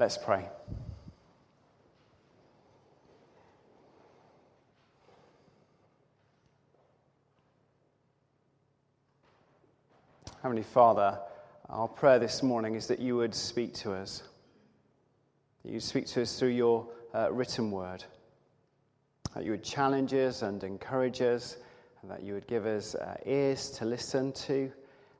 Let's 0.00 0.16
pray. 0.16 0.48
Heavenly 10.40 10.62
Father, 10.62 11.18
our 11.68 11.88
prayer 11.88 12.20
this 12.20 12.44
morning 12.44 12.76
is 12.76 12.86
that 12.86 13.00
you 13.00 13.16
would 13.16 13.34
speak 13.34 13.74
to 13.74 13.92
us, 13.92 14.22
that 15.64 15.72
you 15.72 15.80
speak 15.80 16.06
to 16.06 16.22
us 16.22 16.38
through 16.38 16.50
your 16.50 16.86
uh, 17.12 17.32
written 17.32 17.72
word, 17.72 18.04
that 19.34 19.44
you 19.44 19.50
would 19.50 19.64
challenge 19.64 20.14
us 20.14 20.42
and 20.42 20.62
encourage 20.62 21.20
us, 21.22 21.56
and 22.02 22.10
that 22.12 22.22
you 22.22 22.34
would 22.34 22.46
give 22.46 22.66
us 22.66 22.94
uh, 22.94 23.16
ears 23.26 23.68
to 23.70 23.84
listen 23.84 24.30
to, 24.30 24.70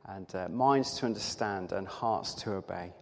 and 0.06 0.32
uh, 0.36 0.48
minds 0.48 0.96
to 0.98 1.06
understand, 1.06 1.72
and 1.72 1.88
hearts 1.88 2.32
to 2.34 2.52
obey. 2.52 2.92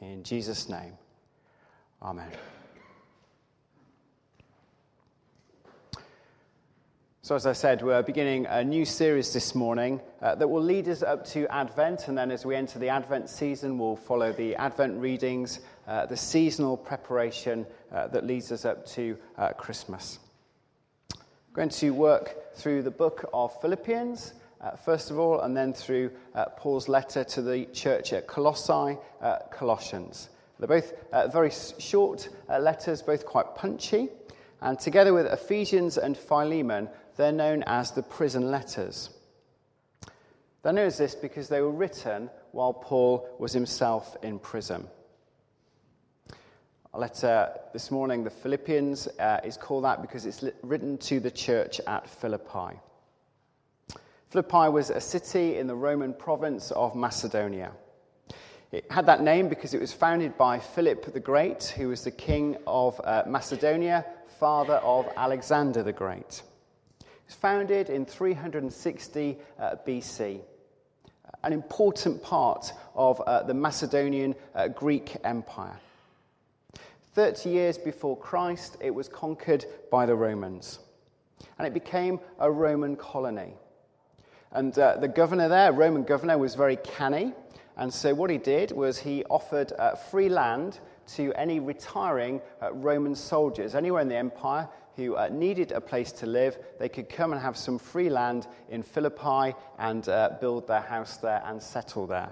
In 0.00 0.22
Jesus' 0.22 0.68
name, 0.68 0.94
Amen. 2.02 2.30
So, 7.20 7.36
as 7.36 7.46
I 7.46 7.52
said, 7.52 7.82
we're 7.82 8.02
beginning 8.02 8.46
a 8.46 8.64
new 8.64 8.86
series 8.86 9.32
this 9.34 9.54
morning 9.54 10.00
uh, 10.22 10.34
that 10.36 10.48
will 10.48 10.62
lead 10.62 10.88
us 10.88 11.02
up 11.02 11.26
to 11.26 11.46
Advent. 11.54 12.08
And 12.08 12.16
then, 12.16 12.30
as 12.30 12.46
we 12.46 12.56
enter 12.56 12.78
the 12.78 12.88
Advent 12.88 13.28
season, 13.28 13.78
we'll 13.78 13.94
follow 13.94 14.32
the 14.32 14.56
Advent 14.56 14.98
readings, 14.98 15.60
uh, 15.86 16.06
the 16.06 16.16
seasonal 16.16 16.78
preparation 16.78 17.66
uh, 17.92 18.08
that 18.08 18.26
leads 18.26 18.50
us 18.50 18.64
up 18.64 18.86
to 18.86 19.18
uh, 19.36 19.50
Christmas. 19.50 20.18
I'm 21.14 21.20
going 21.52 21.68
to 21.68 21.90
work 21.90 22.54
through 22.54 22.82
the 22.82 22.90
book 22.90 23.28
of 23.34 23.60
Philippians, 23.60 24.32
uh, 24.60 24.76
first 24.76 25.10
of 25.10 25.18
all, 25.18 25.40
and 25.40 25.56
then 25.56 25.72
through 25.72 26.10
uh, 26.34 26.46
Paul's 26.56 26.88
letter 26.88 27.24
to 27.24 27.42
the 27.42 27.66
church 27.66 28.12
at 28.12 28.26
Colossae, 28.26 28.98
Colossians. 29.50 30.28
They're 30.58 30.68
both 30.68 30.92
very 31.32 31.50
short 31.78 32.28
letters, 32.48 33.00
both 33.00 33.24
quite 33.24 33.54
punchy. 33.54 34.08
And 34.60 34.78
together 34.78 35.14
with 35.14 35.26
Ephesians 35.26 35.96
and 35.96 36.16
Philemon, 36.16 36.90
they're 37.16 37.32
known 37.32 37.62
as 37.66 37.92
the 37.92 38.02
prison 38.02 38.50
letters. 38.50 39.10
They're 40.62 40.72
known 40.74 40.86
as 40.86 40.98
this 40.98 41.14
because 41.14 41.48
they 41.48 41.62
were 41.62 41.70
written 41.70 42.28
while 42.52 42.74
Paul 42.74 43.28
was 43.38 43.52
himself 43.52 44.16
in 44.22 44.38
prison. 44.38 44.86
A 46.92 46.98
letter 46.98 47.50
this 47.72 47.90
morning, 47.90 48.24
the 48.24 48.30
Philippians, 48.30 49.06
uh, 49.18 49.40
is 49.44 49.56
called 49.56 49.84
that 49.84 50.02
because 50.02 50.26
it's 50.26 50.44
written 50.62 50.98
to 50.98 51.20
the 51.20 51.30
church 51.30 51.80
at 51.86 52.08
Philippi. 52.08 52.78
Philippi 54.30 54.68
was 54.68 54.90
a 54.90 55.00
city 55.00 55.58
in 55.58 55.66
the 55.66 55.74
Roman 55.74 56.14
province 56.14 56.70
of 56.70 56.94
Macedonia. 56.94 57.72
It 58.70 58.84
had 58.88 59.04
that 59.06 59.22
name 59.22 59.48
because 59.48 59.74
it 59.74 59.80
was 59.80 59.92
founded 59.92 60.38
by 60.38 60.60
Philip 60.60 61.12
the 61.12 61.18
Great, 61.18 61.74
who 61.76 61.88
was 61.88 62.04
the 62.04 62.12
king 62.12 62.56
of 62.64 63.00
uh, 63.02 63.24
Macedonia, 63.26 64.06
father 64.38 64.74
of 64.74 65.08
Alexander 65.16 65.82
the 65.82 65.92
Great 65.92 66.42
It 67.00 67.06
was 67.26 67.34
founded 67.34 67.90
in 67.90 68.06
360 68.06 69.36
uh, 69.58 69.74
BC, 69.84 70.40
an 71.42 71.52
important 71.52 72.22
part 72.22 72.72
of 72.94 73.20
uh, 73.22 73.42
the 73.42 73.54
Macedonian 73.54 74.36
uh, 74.54 74.68
Greek 74.68 75.16
Empire. 75.24 75.76
30 77.14 77.50
years 77.50 77.78
before 77.78 78.16
Christ, 78.16 78.76
it 78.80 78.94
was 78.94 79.08
conquered 79.08 79.64
by 79.90 80.06
the 80.06 80.14
Romans, 80.14 80.78
and 81.58 81.66
it 81.66 81.74
became 81.74 82.20
a 82.38 82.48
Roman 82.48 82.94
colony. 82.94 83.54
And 84.52 84.76
uh, 84.78 84.96
the 84.96 85.08
governor 85.08 85.48
there, 85.48 85.72
Roman 85.72 86.02
governor, 86.02 86.36
was 86.36 86.54
very 86.54 86.76
canny, 86.76 87.32
and 87.76 87.92
so 87.92 88.14
what 88.14 88.30
he 88.30 88.36
did 88.36 88.72
was 88.72 88.98
he 88.98 89.24
offered 89.30 89.72
uh, 89.78 89.94
free 89.94 90.28
land 90.28 90.80
to 91.14 91.32
any 91.34 91.60
retiring 91.60 92.42
uh, 92.60 92.72
Roman 92.72 93.14
soldiers 93.14 93.74
anywhere 93.74 94.02
in 94.02 94.08
the 94.08 94.16
empire 94.16 94.68
who 94.96 95.16
uh, 95.16 95.28
needed 95.30 95.72
a 95.72 95.80
place 95.80 96.12
to 96.12 96.26
live, 96.26 96.58
they 96.78 96.88
could 96.88 97.08
come 97.08 97.32
and 97.32 97.40
have 97.40 97.56
some 97.56 97.78
free 97.78 98.10
land 98.10 98.46
in 98.68 98.82
Philippi 98.82 99.56
and 99.78 100.08
uh, 100.08 100.30
build 100.40 100.66
their 100.66 100.82
house 100.82 101.16
there 101.16 101.42
and 101.46 101.62
settle 101.62 102.06
there. 102.06 102.30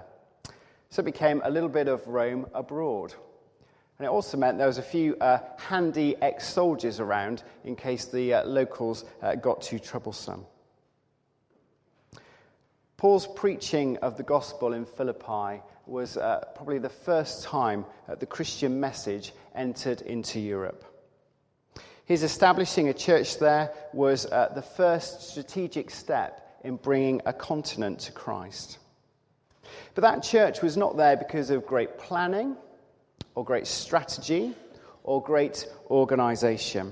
So 0.91 1.01
it 1.01 1.05
became 1.05 1.41
a 1.43 1.49
little 1.49 1.69
bit 1.69 1.87
of 1.87 2.05
Rome 2.07 2.45
abroad. 2.53 3.15
And 3.97 4.05
it 4.05 4.09
also 4.09 4.37
meant 4.37 4.57
there 4.57 4.67
was 4.67 4.77
a 4.77 4.83
few 4.83 5.15
uh, 5.15 5.39
handy 5.57 6.15
ex 6.21 6.47
soldiers 6.47 6.99
around 6.99 7.43
in 7.63 7.75
case 7.75 8.05
the 8.05 8.43
locals 8.45 9.05
got 9.41 9.61
too 9.61 9.79
troublesome. 9.79 10.45
Paul's 12.99 13.27
preaching 13.27 13.95
of 13.99 14.17
the 14.17 14.23
gospel 14.23 14.73
in 14.73 14.83
Philippi 14.83 15.61
was 15.85 16.17
uh, 16.17 16.43
probably 16.53 16.79
the 16.79 16.89
first 16.89 17.45
time 17.45 17.85
that 18.09 18.19
the 18.19 18.25
Christian 18.25 18.77
message 18.77 19.31
entered 19.55 20.01
into 20.01 20.37
Europe. 20.37 20.83
His 22.03 22.23
establishing 22.23 22.89
a 22.89 22.93
church 22.93 23.39
there 23.39 23.71
was 23.93 24.25
uh, 24.25 24.51
the 24.53 24.61
first 24.61 25.29
strategic 25.29 25.91
step 25.91 26.59
in 26.65 26.75
bringing 26.75 27.21
a 27.25 27.31
continent 27.31 27.99
to 27.99 28.11
Christ. 28.11 28.79
But 29.95 30.01
that 30.01 30.21
church 30.21 30.61
was 30.61 30.75
not 30.75 30.97
there 30.97 31.15
because 31.15 31.51
of 31.51 31.65
great 31.65 31.97
planning 31.99 32.57
or 33.33 33.45
great 33.45 33.67
strategy 33.67 34.53
or 35.05 35.23
great 35.23 35.65
organization. 35.89 36.91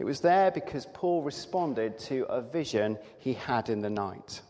It 0.00 0.04
was 0.04 0.18
there 0.18 0.50
because 0.50 0.86
Paul 0.92 1.22
responded 1.22 2.00
to 2.00 2.24
a 2.24 2.40
vision 2.40 2.98
he 3.18 3.34
had 3.34 3.68
in 3.68 3.80
the 3.80 3.90
night. 3.90 4.40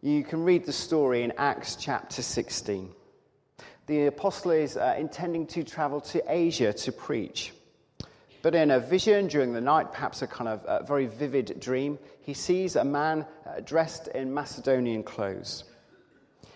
You 0.00 0.24
can 0.24 0.44
read 0.44 0.64
the 0.64 0.72
story 0.72 1.22
in 1.22 1.34
Acts 1.36 1.76
chapter 1.76 2.22
16 2.22 2.94
the 3.86 4.06
apostle 4.06 4.50
is 4.50 4.76
uh, 4.76 4.96
intending 4.98 5.46
to 5.46 5.62
travel 5.62 6.00
to 6.00 6.22
Asia 6.26 6.72
to 6.72 6.92
preach. 6.92 7.52
But 8.42 8.54
in 8.54 8.72
a 8.72 8.80
vision 8.80 9.28
during 9.28 9.52
the 9.52 9.60
night, 9.60 9.92
perhaps 9.92 10.22
a 10.22 10.26
kind 10.26 10.48
of 10.48 10.64
uh, 10.64 10.82
very 10.82 11.06
vivid 11.06 11.58
dream, 11.60 11.98
he 12.20 12.34
sees 12.34 12.76
a 12.76 12.84
man 12.84 13.26
uh, 13.46 13.60
dressed 13.60 14.08
in 14.08 14.34
Macedonian 14.34 15.02
clothes. 15.02 15.64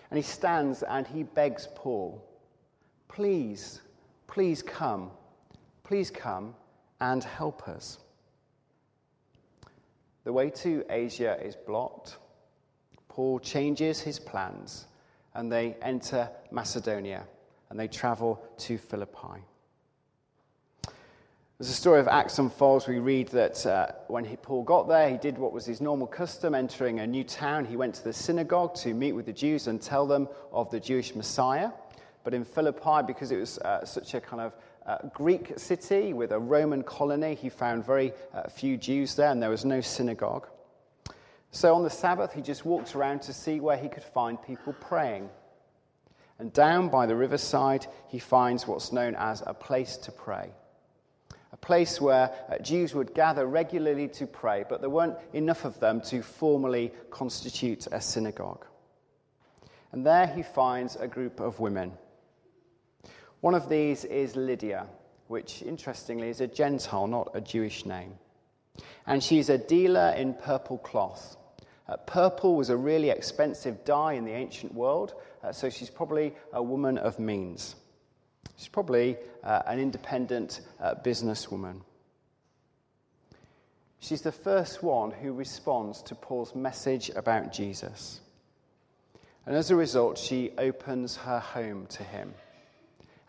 And 0.09 0.17
he 0.17 0.23
stands 0.23 0.83
and 0.83 1.07
he 1.07 1.23
begs 1.23 1.67
Paul, 1.73 2.21
Please, 3.07 3.81
please 4.27 4.61
come, 4.61 5.11
please 5.83 6.11
come 6.11 6.53
and 7.01 7.23
help 7.23 7.67
us. 7.67 7.97
The 10.23 10.31
way 10.31 10.51
to 10.51 10.85
Asia 10.89 11.37
is 11.43 11.55
blocked. 11.55 12.17
Paul 13.09 13.39
changes 13.39 13.99
his 13.99 14.19
plans 14.19 14.85
and 15.33 15.51
they 15.51 15.75
enter 15.81 16.29
Macedonia 16.51 17.23
and 17.69 17.79
they 17.79 17.87
travel 17.87 18.41
to 18.59 18.77
Philippi. 18.77 19.41
As 21.59 21.67
the 21.67 21.73
story 21.73 21.99
of 21.99 22.07
Acts 22.07 22.39
unfolds, 22.39 22.87
we 22.87 22.99
read 22.99 23.27
that 23.29 23.65
uh, 23.65 23.87
when 24.07 24.25
he, 24.25 24.35
Paul 24.35 24.63
got 24.63 24.87
there, 24.87 25.09
he 25.09 25.17
did 25.17 25.37
what 25.37 25.53
was 25.53 25.65
his 25.65 25.79
normal 25.79 26.07
custom, 26.07 26.55
entering 26.55 26.99
a 26.99 27.07
new 27.07 27.23
town. 27.23 27.65
He 27.65 27.75
went 27.75 27.93
to 27.95 28.03
the 28.03 28.13
synagogue 28.13 28.73
to 28.75 28.93
meet 28.95 29.11
with 29.11 29.27
the 29.27 29.33
Jews 29.33 29.67
and 29.67 29.79
tell 29.79 30.07
them 30.07 30.27
of 30.51 30.71
the 30.71 30.79
Jewish 30.79 31.13
Messiah. 31.15 31.69
But 32.23 32.33
in 32.33 32.45
Philippi, 32.45 33.05
because 33.05 33.31
it 33.31 33.37
was 33.37 33.59
uh, 33.59 33.85
such 33.85 34.13
a 34.15 34.21
kind 34.21 34.41
of 34.41 34.53
Greek 35.13 35.53
city 35.57 36.13
with 36.13 36.31
a 36.31 36.39
Roman 36.39 36.83
colony, 36.83 37.35
he 37.35 37.49
found 37.49 37.85
very 37.85 38.13
uh, 38.33 38.49
few 38.49 38.77
Jews 38.77 39.15
there, 39.15 39.29
and 39.29 39.41
there 39.41 39.49
was 39.49 39.65
no 39.65 39.81
synagogue. 39.81 40.47
So 41.51 41.75
on 41.75 41.83
the 41.83 41.89
Sabbath, 41.89 42.33
he 42.33 42.41
just 42.41 42.65
walked 42.65 42.95
around 42.95 43.21
to 43.23 43.33
see 43.33 43.59
where 43.59 43.77
he 43.77 43.89
could 43.89 44.03
find 44.03 44.41
people 44.41 44.73
praying. 44.73 45.29
And 46.39 46.51
down 46.53 46.89
by 46.89 47.05
the 47.05 47.15
riverside, 47.15 47.85
he 48.07 48.17
finds 48.17 48.65
what's 48.65 48.91
known 48.91 49.15
as 49.15 49.43
a 49.45 49.53
place 49.53 49.97
to 49.97 50.11
pray. 50.11 50.49
A 51.53 51.57
place 51.57 52.01
where 52.01 52.31
uh, 52.49 52.57
Jews 52.59 52.95
would 52.95 53.13
gather 53.13 53.45
regularly 53.45 54.07
to 54.07 54.25
pray, 54.25 54.63
but 54.67 54.81
there 54.81 54.89
weren't 54.89 55.17
enough 55.33 55.65
of 55.65 55.79
them 55.79 56.01
to 56.01 56.23
formally 56.23 56.91
constitute 57.11 57.85
a 57.91 58.01
synagogue. 58.01 58.65
And 59.91 60.05
there 60.05 60.25
he 60.25 60.41
finds 60.41 60.95
a 60.95 61.07
group 61.07 61.39
of 61.41 61.59
women. 61.59 61.91
One 63.41 63.55
of 63.55 63.69
these 63.69 64.05
is 64.05 64.35
Lydia, 64.35 64.85
which 65.27 65.63
interestingly 65.63 66.29
is 66.29 66.41
a 66.41 66.47
Gentile, 66.47 67.07
not 67.07 67.31
a 67.33 67.41
Jewish 67.41 67.85
name. 67.87 68.13
And 69.07 69.23
she's 69.23 69.49
a 69.49 69.57
dealer 69.57 70.13
in 70.15 70.35
purple 70.35 70.77
cloth. 70.77 71.37
Uh, 71.89 71.97
purple 71.97 72.55
was 72.55 72.69
a 72.69 72.77
really 72.77 73.09
expensive 73.09 73.83
dye 73.83 74.13
in 74.13 74.25
the 74.25 74.31
ancient 74.31 74.73
world, 74.73 75.15
uh, 75.43 75.51
so 75.51 75.69
she's 75.71 75.89
probably 75.89 76.33
a 76.53 76.61
woman 76.61 76.99
of 76.99 77.17
means. 77.17 77.75
She's 78.57 78.67
probably 78.67 79.17
uh, 79.43 79.63
an 79.65 79.79
independent 79.79 80.61
uh, 80.79 80.93
businesswoman. 81.03 81.81
She's 83.99 84.21
the 84.21 84.31
first 84.31 84.83
one 84.83 85.09
who 85.09 85.33
responds 85.33 86.03
to 86.03 86.15
Paul's 86.15 86.53
message 86.53 87.09
about 87.15 87.51
Jesus. 87.51 88.21
And 89.47 89.55
as 89.55 89.71
a 89.71 89.75
result, 89.75 90.19
she 90.19 90.51
opens 90.59 91.15
her 91.17 91.39
home 91.39 91.87
to 91.87 92.03
him. 92.03 92.33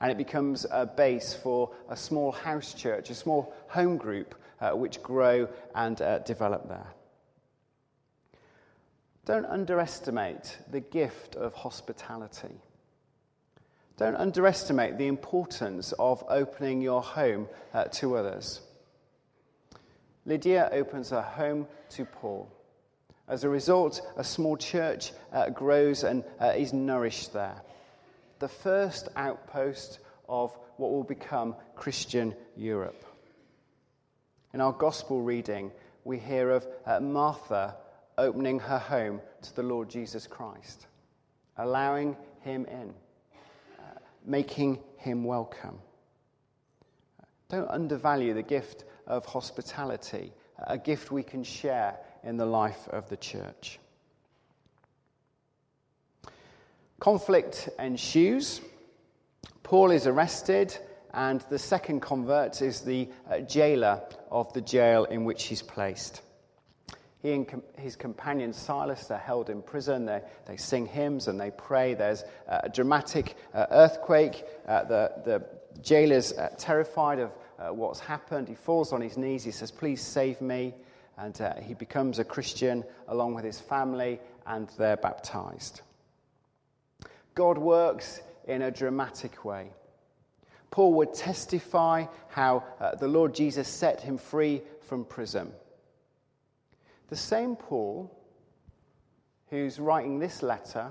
And 0.02 0.10
it 0.10 0.18
becomes 0.18 0.66
a 0.70 0.84
base 0.84 1.32
for 1.32 1.70
a 1.88 1.96
small 1.96 2.32
house 2.32 2.74
church, 2.74 3.08
a 3.08 3.14
small 3.14 3.54
home 3.68 3.96
group, 3.96 4.34
uh, 4.60 4.72
which 4.72 5.02
grow 5.02 5.48
and 5.74 6.02
uh, 6.02 6.18
develop 6.18 6.68
there. 6.68 6.92
Don't 9.24 9.46
underestimate 9.46 10.58
the 10.70 10.80
gift 10.80 11.36
of 11.36 11.54
hospitality. 11.54 12.60
Don't 13.96 14.16
underestimate 14.16 14.98
the 14.98 15.06
importance 15.06 15.92
of 15.92 16.24
opening 16.28 16.82
your 16.82 17.02
home 17.02 17.48
uh, 17.72 17.84
to 17.84 18.16
others. 18.16 18.60
Lydia 20.26 20.68
opens 20.72 21.10
her 21.10 21.22
home 21.22 21.68
to 21.90 22.04
Paul. 22.04 22.50
As 23.28 23.44
a 23.44 23.48
result, 23.48 24.00
a 24.16 24.24
small 24.24 24.56
church 24.56 25.12
uh, 25.32 25.50
grows 25.50 26.02
and 26.02 26.24
uh, 26.40 26.46
is 26.56 26.72
nourished 26.72 27.32
there. 27.32 27.62
The 28.42 28.48
first 28.48 29.08
outpost 29.14 30.00
of 30.28 30.50
what 30.76 30.90
will 30.90 31.04
become 31.04 31.54
Christian 31.76 32.34
Europe. 32.56 33.04
In 34.52 34.60
our 34.60 34.72
gospel 34.72 35.22
reading, 35.22 35.70
we 36.02 36.18
hear 36.18 36.50
of 36.50 36.66
uh, 36.84 36.98
Martha 36.98 37.76
opening 38.18 38.58
her 38.58 38.80
home 38.80 39.20
to 39.42 39.54
the 39.54 39.62
Lord 39.62 39.88
Jesus 39.88 40.26
Christ, 40.26 40.88
allowing 41.56 42.16
him 42.40 42.64
in 42.64 42.92
making 44.26 44.80
him 44.96 45.22
welcome. 45.22 45.78
Don't 47.48 47.70
undervalue 47.70 48.34
the 48.34 48.42
gift 48.42 48.82
of 49.06 49.24
hospitality, 49.24 50.32
a 50.66 50.76
gift 50.76 51.12
we 51.12 51.22
can 51.22 51.44
share 51.44 51.96
in 52.24 52.38
the 52.38 52.46
life 52.46 52.88
of 52.88 53.08
the 53.08 53.16
church. 53.18 53.78
Conflict 57.02 57.68
ensues. 57.80 58.60
Paul 59.64 59.90
is 59.90 60.06
arrested, 60.06 60.78
and 61.12 61.40
the 61.50 61.58
second 61.58 61.98
convert 62.00 62.62
is 62.62 62.82
the 62.82 63.08
uh, 63.28 63.40
jailer 63.40 64.00
of 64.30 64.52
the 64.52 64.60
jail 64.60 65.02
in 65.06 65.24
which 65.24 65.46
he's 65.46 65.62
placed. 65.62 66.22
He 67.20 67.32
and 67.32 67.48
com- 67.48 67.64
his 67.76 67.96
companion 67.96 68.52
Silas 68.52 69.10
are 69.10 69.18
held 69.18 69.50
in 69.50 69.62
prison. 69.62 70.06
They, 70.06 70.22
they 70.46 70.56
sing 70.56 70.86
hymns 70.86 71.26
and 71.26 71.40
they 71.40 71.50
pray. 71.50 71.94
There's 71.94 72.22
a 72.46 72.68
dramatic 72.68 73.34
uh, 73.52 73.66
earthquake. 73.72 74.44
Uh, 74.68 74.84
the, 74.84 75.12
the 75.24 75.44
jailer's 75.82 76.32
uh, 76.34 76.54
terrified 76.56 77.18
of 77.18 77.32
uh, 77.58 77.74
what's 77.74 77.98
happened. 77.98 78.46
He 78.46 78.54
falls 78.54 78.92
on 78.92 79.00
his 79.00 79.16
knees. 79.16 79.42
He 79.42 79.50
says, 79.50 79.72
Please 79.72 80.00
save 80.00 80.40
me. 80.40 80.72
And 81.18 81.40
uh, 81.40 81.54
he 81.56 81.74
becomes 81.74 82.20
a 82.20 82.24
Christian 82.24 82.84
along 83.08 83.34
with 83.34 83.44
his 83.44 83.58
family, 83.58 84.20
and 84.46 84.68
they're 84.78 84.96
baptized. 84.96 85.82
God 87.34 87.58
works 87.58 88.20
in 88.46 88.62
a 88.62 88.70
dramatic 88.70 89.44
way. 89.44 89.70
Paul 90.70 90.94
would 90.94 91.14
testify 91.14 92.06
how 92.28 92.64
uh, 92.80 92.94
the 92.94 93.08
Lord 93.08 93.34
Jesus 93.34 93.68
set 93.68 94.00
him 94.00 94.16
free 94.16 94.62
from 94.80 95.04
prison. 95.04 95.52
The 97.08 97.16
same 97.16 97.56
Paul 97.56 98.10
who's 99.50 99.78
writing 99.78 100.18
this 100.18 100.42
letter 100.42 100.90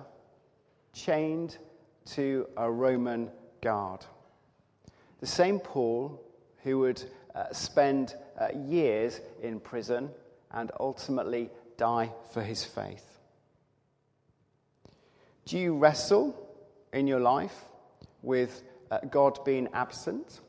chained 0.94 1.58
to 2.06 2.48
a 2.58 2.70
Roman 2.70 3.32
guard. 3.62 4.06
The 5.20 5.26
same 5.26 5.60
Paul 5.60 6.22
who 6.64 6.78
would 6.80 7.04
uh, 7.34 7.52
spend 7.52 8.14
uh, 8.40 8.50
years 8.56 9.20
in 9.42 9.60
prison 9.60 10.12
and 10.52 10.72
ultimately 10.80 11.50
die 11.78 12.12
for 12.32 12.44
his 12.44 12.64
faith. 12.64 13.11
Do 15.46 15.58
you 15.58 15.76
wrestle 15.76 16.36
in 16.94 17.08
your 17.08 17.20
life 17.20 17.66
with 18.22 18.64
uh, 18.90 19.00
God 19.10 19.44
being 19.44 19.68
absent? 19.74 20.42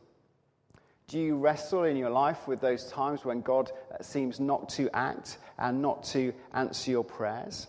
Do 1.08 1.18
you 1.18 1.36
wrestle 1.36 1.84
in 1.84 1.96
your 1.96 2.10
life 2.10 2.46
with 2.46 2.60
those 2.60 2.90
times 2.90 3.24
when 3.24 3.40
God 3.40 3.70
uh, 3.90 4.02
seems 4.02 4.40
not 4.40 4.68
to 4.70 4.88
act 4.94 5.38
and 5.58 5.82
not 5.82 6.04
to 6.04 6.32
answer 6.54 6.90
your 6.90 7.04
prayers? 7.04 7.66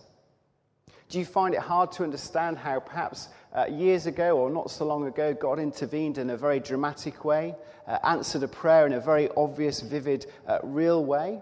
Do 1.08 1.18
you 1.18 1.24
find 1.24 1.54
it 1.54 1.60
hard 1.60 1.92
to 1.92 2.02
understand 2.02 2.58
how 2.58 2.80
perhaps 2.80 3.28
uh, 3.54 3.66
years 3.66 4.06
ago 4.06 4.38
or 4.38 4.50
not 4.50 4.70
so 4.70 4.84
long 4.86 5.06
ago 5.06 5.34
God 5.34 5.58
intervened 5.58 6.18
in 6.18 6.30
a 6.30 6.36
very 6.36 6.58
dramatic 6.58 7.24
way, 7.24 7.54
uh, 7.86 7.98
answered 8.02 8.42
a 8.42 8.48
prayer 8.48 8.86
in 8.86 8.94
a 8.94 9.00
very 9.00 9.28
obvious, 9.36 9.80
vivid, 9.80 10.26
uh, 10.46 10.58
real 10.62 11.04
way? 11.04 11.40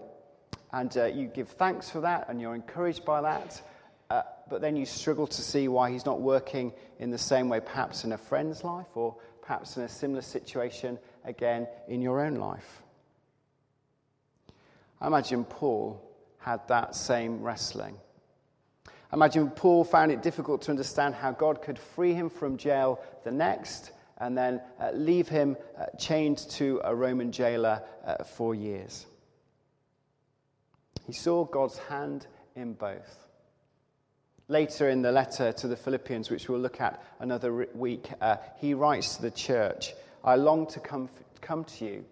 And 0.73 0.95
uh, 0.97 1.05
you 1.05 1.27
give 1.27 1.49
thanks 1.49 1.89
for 1.89 2.01
that 2.01 2.29
and 2.29 2.41
you're 2.41 2.55
encouraged 2.55 3.05
by 3.05 3.21
that, 3.21 3.61
but 4.53 4.61
then 4.61 4.75
you 4.75 4.85
struggle 4.85 5.25
to 5.25 5.41
see 5.41 5.67
why 5.67 5.89
He's 5.89 6.05
not 6.05 6.21
working 6.21 6.73
in 6.99 7.09
the 7.09 7.17
same 7.17 7.49
way, 7.49 7.59
perhaps 7.59 8.03
in 8.03 8.11
a 8.11 8.19
friend's 8.19 8.63
life 8.63 8.85
or 8.93 9.15
perhaps 9.41 9.77
in 9.77 9.83
a 9.83 9.89
similar 9.89 10.21
situation 10.21 10.99
again 11.25 11.67
in 11.87 12.03
your 12.03 12.23
own 12.23 12.35
life. 12.35 12.83
I 15.01 15.07
imagine 15.07 15.43
Paul 15.43 15.99
had 16.37 16.67
that 16.67 16.93
same 16.95 17.41
wrestling. 17.41 17.97
I 18.85 19.15
imagine 19.15 19.49
Paul 19.49 19.83
found 19.83 20.11
it 20.11 20.21
difficult 20.21 20.61
to 20.61 20.69
understand 20.69 21.15
how 21.15 21.31
God 21.31 21.63
could 21.63 21.79
free 21.79 22.13
him 22.13 22.29
from 22.29 22.57
jail 22.57 22.99
the 23.23 23.31
next 23.31 23.91
and 24.19 24.37
then 24.37 24.61
uh, 24.79 24.91
leave 24.91 25.27
him 25.27 25.57
uh, 25.75 25.85
chained 25.97 26.37
to 26.51 26.79
a 26.83 26.93
Roman 26.93 27.31
jailer 27.31 27.81
uh, 28.05 28.23
for 28.23 28.53
years. 28.53 29.07
He 31.07 31.13
saw 31.13 31.43
God's 31.43 31.79
hand 31.79 32.27
in 32.55 32.73
both. 32.73 33.22
Later 34.49 34.89
in 34.89 35.01
the 35.01 35.11
letter 35.11 35.53
to 35.53 35.67
the 35.67 35.75
Philippians, 35.75 36.29
which 36.29 36.49
we'll 36.49 36.59
look 36.59 36.81
at 36.81 37.01
another 37.19 37.67
week, 37.73 38.09
uh, 38.19 38.37
he 38.57 38.73
writes 38.73 39.15
to 39.15 39.21
the 39.21 39.31
church 39.31 39.93
I 40.23 40.35
long 40.35 40.67
to 40.67 40.79
come, 40.79 41.09
come 41.41 41.63
to 41.65 41.85
you, 41.85 42.05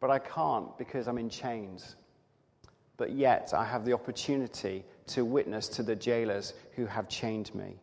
but 0.00 0.10
I 0.10 0.18
can't 0.18 0.76
because 0.78 1.06
I'm 1.06 1.18
in 1.18 1.30
chains. 1.30 1.96
But 2.96 3.12
yet 3.12 3.52
I 3.54 3.64
have 3.64 3.84
the 3.84 3.92
opportunity 3.92 4.84
to 5.08 5.24
witness 5.24 5.68
to 5.68 5.82
the 5.82 5.96
jailers 5.96 6.54
who 6.76 6.86
have 6.86 7.08
chained 7.08 7.54
me. 7.54 7.76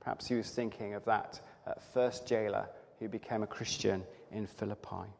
Perhaps 0.00 0.26
he 0.26 0.34
was 0.34 0.50
thinking 0.50 0.94
of 0.94 1.04
that 1.06 1.40
uh, 1.66 1.72
first 1.92 2.26
jailer 2.26 2.68
who 2.98 3.08
became 3.08 3.42
a 3.42 3.46
Christian 3.46 4.04
in 4.30 4.46
Philippi. 4.46 5.10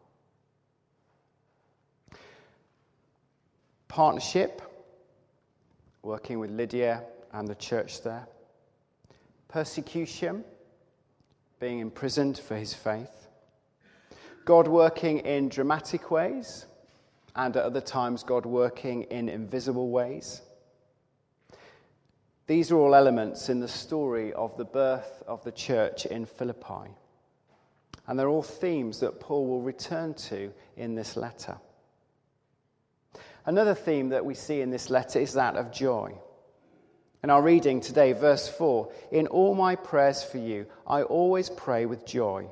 Partnership, 3.88 4.62
working 6.02 6.38
with 6.38 6.50
Lydia 6.50 7.02
and 7.36 7.46
the 7.46 7.54
church 7.54 8.02
there. 8.02 8.26
Persecution, 9.48 10.42
being 11.60 11.80
imprisoned 11.80 12.38
for 12.38 12.56
his 12.56 12.72
faith. 12.72 13.28
God 14.46 14.66
working 14.66 15.18
in 15.18 15.50
dramatic 15.50 16.10
ways, 16.10 16.64
and 17.34 17.54
at 17.54 17.62
other 17.62 17.82
times, 17.82 18.22
God 18.22 18.46
working 18.46 19.02
in 19.04 19.28
invisible 19.28 19.90
ways. 19.90 20.40
These 22.46 22.70
are 22.72 22.76
all 22.76 22.94
elements 22.94 23.50
in 23.50 23.60
the 23.60 23.68
story 23.68 24.32
of 24.32 24.56
the 24.56 24.64
birth 24.64 25.22
of 25.26 25.44
the 25.44 25.52
church 25.52 26.06
in 26.06 26.24
Philippi. 26.24 26.90
And 28.06 28.18
they're 28.18 28.28
all 28.28 28.42
themes 28.42 29.00
that 29.00 29.20
Paul 29.20 29.46
will 29.46 29.60
return 29.60 30.14
to 30.14 30.52
in 30.76 30.94
this 30.94 31.16
letter. 31.16 31.58
Another 33.44 33.74
theme 33.74 34.08
that 34.08 34.24
we 34.24 34.34
see 34.34 34.62
in 34.62 34.70
this 34.70 34.88
letter 34.88 35.18
is 35.18 35.34
that 35.34 35.56
of 35.56 35.70
joy. 35.70 36.16
In 37.26 37.30
our 37.30 37.42
reading 37.42 37.80
today, 37.80 38.12
verse 38.12 38.46
4 38.46 38.88
In 39.10 39.26
all 39.26 39.56
my 39.56 39.74
prayers 39.74 40.22
for 40.22 40.38
you, 40.38 40.64
I 40.86 41.02
always 41.02 41.50
pray 41.50 41.84
with 41.84 42.06
joy 42.06 42.46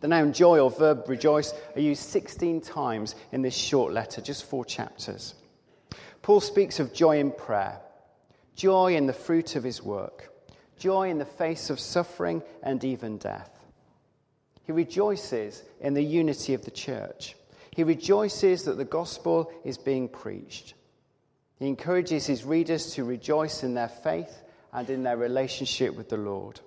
the 0.00 0.08
noun 0.08 0.34
joy 0.34 0.58
or 0.58 0.70
verb 0.70 1.08
rejoice 1.08 1.54
are 1.74 1.80
used 1.80 2.02
16 2.02 2.60
times 2.60 3.14
in 3.32 3.40
this 3.40 3.56
short 3.56 3.94
letter, 3.94 4.20
just 4.20 4.44
four 4.44 4.62
chapters. 4.62 5.34
Paul 6.20 6.40
speaks 6.40 6.80
of 6.80 6.92
joy 6.92 7.18
in 7.18 7.32
prayer, 7.32 7.80
joy 8.54 8.94
in 8.94 9.06
the 9.06 9.14
fruit 9.14 9.56
of 9.56 9.64
his 9.64 9.82
work, 9.82 10.30
joy 10.78 11.08
in 11.08 11.16
the 11.16 11.24
face 11.24 11.70
of 11.70 11.80
suffering 11.80 12.42
and 12.62 12.84
even 12.84 13.16
death. 13.16 13.50
He 14.64 14.72
rejoices 14.72 15.62
in 15.80 15.94
the 15.94 16.04
unity 16.04 16.52
of 16.52 16.62
the 16.62 16.70
church. 16.70 17.36
He 17.70 17.84
rejoices 17.84 18.64
that 18.64 18.76
the 18.76 18.84
gospel 18.84 19.50
is 19.64 19.78
being 19.78 20.08
preached. 20.08 20.74
He 21.58 21.66
encourages 21.66 22.26
his 22.26 22.44
readers 22.44 22.92
to 22.94 23.04
rejoice 23.04 23.62
in 23.62 23.74
their 23.74 23.88
faith 23.88 24.42
and 24.72 24.90
in 24.90 25.02
their 25.02 25.16
relationship 25.16 25.94
with 25.94 26.08
the 26.08 26.18
Lord. 26.18 26.60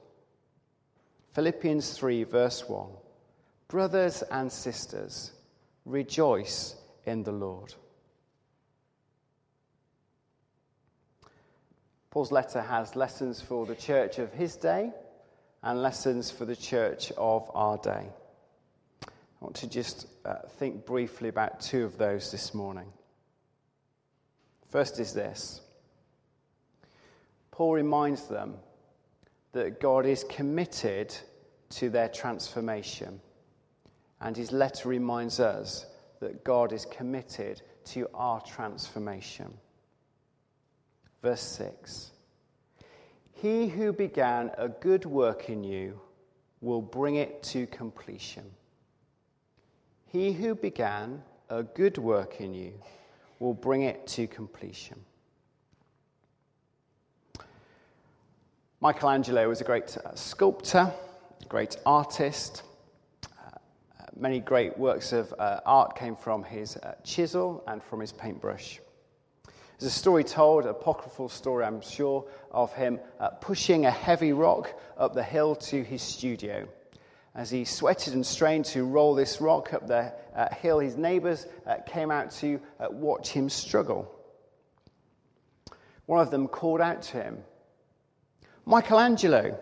Philippians 1.33 1.91
3, 1.91 2.23
verse 2.23 2.67
1. 2.67 2.87
Brothers 3.67 4.23
and 4.23 4.51
sisters, 4.51 5.31
rejoice 5.85 6.75
in 7.05 7.23
the 7.23 7.31
Lord. 7.31 7.73
Paul's 12.09 12.31
letter 12.31 12.61
has 12.61 12.95
lessons 12.95 13.39
for 13.39 13.67
the 13.67 13.75
church 13.75 14.17
of 14.17 14.33
his 14.33 14.55
day 14.55 14.91
and 15.61 15.81
lessons 15.83 16.31
for 16.31 16.45
the 16.45 16.55
church 16.55 17.11
of 17.15 17.51
our 17.53 17.77
day. 17.77 18.07
I 19.03 19.09
want 19.39 19.55
to 19.57 19.69
just 19.69 20.07
uh, 20.25 20.37
think 20.57 20.87
briefly 20.87 21.29
about 21.29 21.59
two 21.59 21.85
of 21.85 21.99
those 21.99 22.31
this 22.31 22.55
morning. 22.55 22.91
First 24.69 24.99
is 24.99 25.13
this 25.13 25.61
Paul 27.51 27.73
reminds 27.73 28.27
them 28.27 28.55
that 29.51 29.79
God 29.79 30.05
is 30.05 30.23
committed 30.29 31.15
to 31.71 31.89
their 31.89 32.07
transformation. 32.07 33.19
And 34.21 34.35
his 34.35 34.51
letter 34.51 34.89
reminds 34.89 35.39
us 35.39 35.85
that 36.19 36.43
God 36.43 36.73
is 36.73 36.85
committed 36.85 37.61
to 37.85 38.07
our 38.13 38.41
transformation. 38.41 39.51
Verse 41.21 41.41
6 41.41 42.11
He 43.33 43.67
who 43.67 43.91
began 43.91 44.51
a 44.57 44.69
good 44.69 45.05
work 45.05 45.49
in 45.49 45.63
you 45.63 45.99
will 46.61 46.81
bring 46.81 47.15
it 47.15 47.41
to 47.43 47.65
completion. 47.67 48.43
He 50.05 50.33
who 50.33 50.55
began 50.55 51.23
a 51.49 51.63
good 51.63 51.97
work 51.97 52.41
in 52.41 52.53
you 52.53 52.73
will 53.39 53.53
bring 53.53 53.83
it 53.83 54.05
to 54.07 54.27
completion. 54.27 54.99
Michelangelo 58.81 59.49
was 59.49 59.59
a 59.59 59.65
great 59.65 59.97
uh, 59.97 60.15
sculptor, 60.15 60.89
a 61.41 61.45
great 61.47 61.75
artist. 61.85 62.63
Uh, 63.23 63.57
many 64.15 64.39
great 64.39 64.77
works 64.77 65.11
of 65.11 65.33
uh, 65.37 65.59
art 65.65 65.97
came 65.97 66.15
from 66.15 66.43
his 66.43 66.77
uh, 66.77 66.95
chisel 67.03 67.63
and 67.67 67.83
from 67.83 67.99
his 67.99 68.13
paintbrush. 68.13 68.79
There's 69.79 69.93
a 69.93 69.97
story 69.97 70.25
told, 70.25 70.65
apocryphal 70.65 71.29
story, 71.29 71.63
I'm 71.63 71.79
sure, 71.79 72.25
of 72.51 72.73
him 72.73 72.99
uh, 73.19 73.29
pushing 73.29 73.85
a 73.85 73.91
heavy 73.91 74.33
rock 74.33 74.77
up 74.97 75.13
the 75.13 75.23
hill 75.23 75.55
to 75.55 75.83
his 75.83 76.01
studio. 76.01 76.67
As 77.33 77.49
he 77.49 77.63
sweated 77.63 78.13
and 78.13 78.25
strained 78.25 78.65
to 78.65 78.83
roll 78.83 79.15
this 79.15 79.39
rock 79.39 79.73
up 79.73 79.87
the 79.87 80.13
uh, 80.28 80.28
hill, 80.47 80.79
his 80.79 80.95
neighbors 80.95 81.47
uh, 81.65 81.75
came 81.85 82.11
out 82.11 82.31
to 82.31 82.59
uh, 82.79 82.87
watch 82.89 83.29
him 83.29 83.49
struggle. 83.49 84.09
One 86.05 86.19
of 86.19 86.31
them 86.31 86.47
called 86.47 86.81
out 86.81 87.01
to 87.03 87.21
him, 87.21 87.37
Michelangelo, 88.65 89.59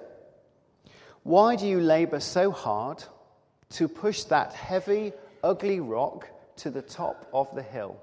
why 1.24 1.56
do 1.56 1.68
you 1.68 1.80
labor 1.80 2.20
so 2.20 2.52
hard 2.52 3.04
to 3.72 3.88
push 3.88 4.24
that 4.24 4.54
heavy, 4.54 5.14
ugly 5.44 5.80
rock 5.80 6.30
to 6.58 6.70
the 6.70 6.82
top 6.82 7.28
of 7.34 7.54
the 7.56 7.64
hill? 7.64 8.00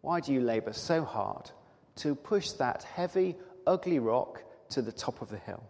Why 0.00 0.20
do 0.20 0.32
you 0.32 0.40
labor 0.40 0.72
so 0.72 1.04
hard 1.04 1.50
to 1.96 2.14
push 2.14 2.50
that 2.52 2.82
heavy, 2.82 3.36
ugly 3.66 3.98
rock 4.00 4.42
to 4.70 4.82
the 4.82 4.92
top 4.92 5.22
of 5.22 5.28
the 5.30 5.38
hill? 5.38 5.62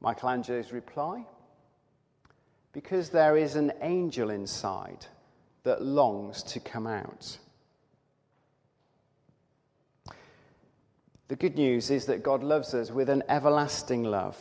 Michelangelo's 0.00 0.72
reply 0.72 1.24
because 2.72 3.10
there 3.10 3.36
is 3.36 3.54
an 3.56 3.72
angel 3.80 4.30
inside 4.30 5.06
that 5.64 5.82
longs 5.82 6.42
to 6.42 6.60
come 6.60 6.86
out. 6.86 7.38
The 11.28 11.36
good 11.36 11.56
news 11.56 11.90
is 11.90 12.06
that 12.06 12.22
God 12.22 12.42
loves 12.42 12.74
us 12.74 12.90
with 12.90 13.08
an 13.08 13.22
everlasting 13.28 14.04
love 14.04 14.36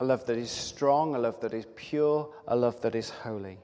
a 0.00 0.04
love 0.04 0.26
that 0.26 0.36
is 0.36 0.50
strong, 0.50 1.14
a 1.14 1.18
love 1.18 1.40
that 1.40 1.54
is 1.54 1.66
pure, 1.76 2.28
a 2.48 2.56
love 2.56 2.80
that 2.82 2.94
is 2.94 3.10
holy. 3.10 3.58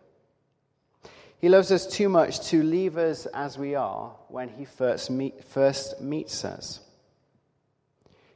He 1.39 1.49
loves 1.49 1.73
us 1.73 1.87
too 1.87 2.09
much 2.09 2.41
to 2.49 2.63
leave 2.63 2.99
us 2.99 3.27
as 3.27 3.59
we 3.59 3.75
are 3.75 4.15
when 4.29 4.49
He 4.49 4.65
first, 4.65 5.11
meet, 5.11 5.43
first 5.43 6.01
meets 6.01 6.45
us. 6.45 6.81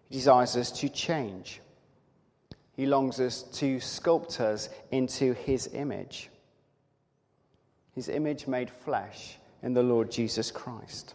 He 0.09 0.17
desires 0.17 0.57
us 0.57 0.73
to 0.81 0.89
change. 0.89 1.61
He 2.77 2.87
longs 2.87 3.21
us 3.21 3.43
to 3.55 3.77
sculpt 3.77 4.41
us 4.41 4.69
into 4.91 5.33
his 5.33 5.69
image. 5.73 6.31
His 7.95 8.09
image 8.09 8.47
made 8.47 8.71
flesh 8.71 9.39
in 9.63 9.75
the 9.75 9.83
Lord 9.83 10.11
Jesus 10.11 10.51
Christ. 10.51 11.15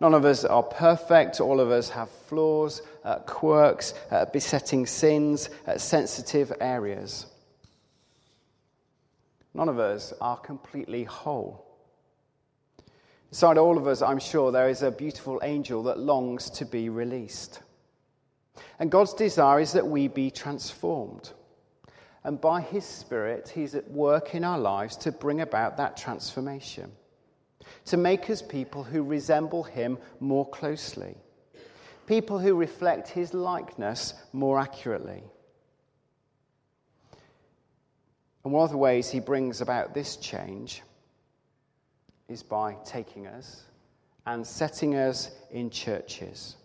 None 0.00 0.14
of 0.14 0.24
us 0.24 0.44
are 0.44 0.62
perfect. 0.62 1.40
All 1.40 1.60
of 1.60 1.70
us 1.70 1.90
have 1.90 2.08
flaws, 2.28 2.82
uh, 3.04 3.18
quirks, 3.20 3.94
uh, 4.10 4.26
besetting 4.26 4.86
sins, 4.86 5.50
uh, 5.66 5.76
sensitive 5.76 6.52
areas. 6.60 7.26
None 9.54 9.68
of 9.68 9.78
us 9.78 10.12
are 10.20 10.36
completely 10.36 11.04
whole. 11.04 11.66
Inside 13.30 13.58
all 13.58 13.76
of 13.76 13.86
us, 13.86 14.00
I'm 14.00 14.20
sure, 14.20 14.52
there 14.52 14.70
is 14.70 14.82
a 14.82 14.90
beautiful 14.90 15.40
angel 15.42 15.82
that 15.82 15.98
longs 15.98 16.48
to 16.50 16.64
be 16.64 16.88
released. 16.88 17.60
And 18.78 18.90
God's 18.90 19.14
desire 19.14 19.60
is 19.60 19.72
that 19.72 19.86
we 19.86 20.08
be 20.08 20.30
transformed. 20.30 21.30
And 22.24 22.40
by 22.40 22.60
His 22.60 22.84
Spirit, 22.84 23.48
He's 23.48 23.74
at 23.74 23.90
work 23.90 24.34
in 24.34 24.44
our 24.44 24.58
lives 24.58 24.96
to 24.98 25.12
bring 25.12 25.40
about 25.40 25.76
that 25.76 25.96
transformation, 25.96 26.92
to 27.86 27.96
make 27.96 28.28
us 28.28 28.42
people 28.42 28.82
who 28.84 29.02
resemble 29.02 29.62
Him 29.62 29.98
more 30.20 30.48
closely, 30.48 31.16
people 32.06 32.38
who 32.38 32.54
reflect 32.54 33.08
His 33.08 33.34
likeness 33.34 34.14
more 34.32 34.58
accurately. 34.58 35.22
And 38.44 38.52
one 38.52 38.64
of 38.64 38.70
the 38.70 38.76
ways 38.76 39.10
He 39.10 39.20
brings 39.20 39.60
about 39.60 39.94
this 39.94 40.16
change 40.16 40.82
is 42.28 42.42
by 42.42 42.76
taking 42.84 43.26
us 43.26 43.62
and 44.26 44.46
setting 44.46 44.96
us 44.96 45.30
in 45.50 45.70
churches. 45.70 46.56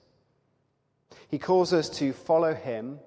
He 1.34 1.40
calls 1.40 1.74
us 1.74 1.90
to 1.98 2.14
follow 2.14 2.54
him 2.54 3.00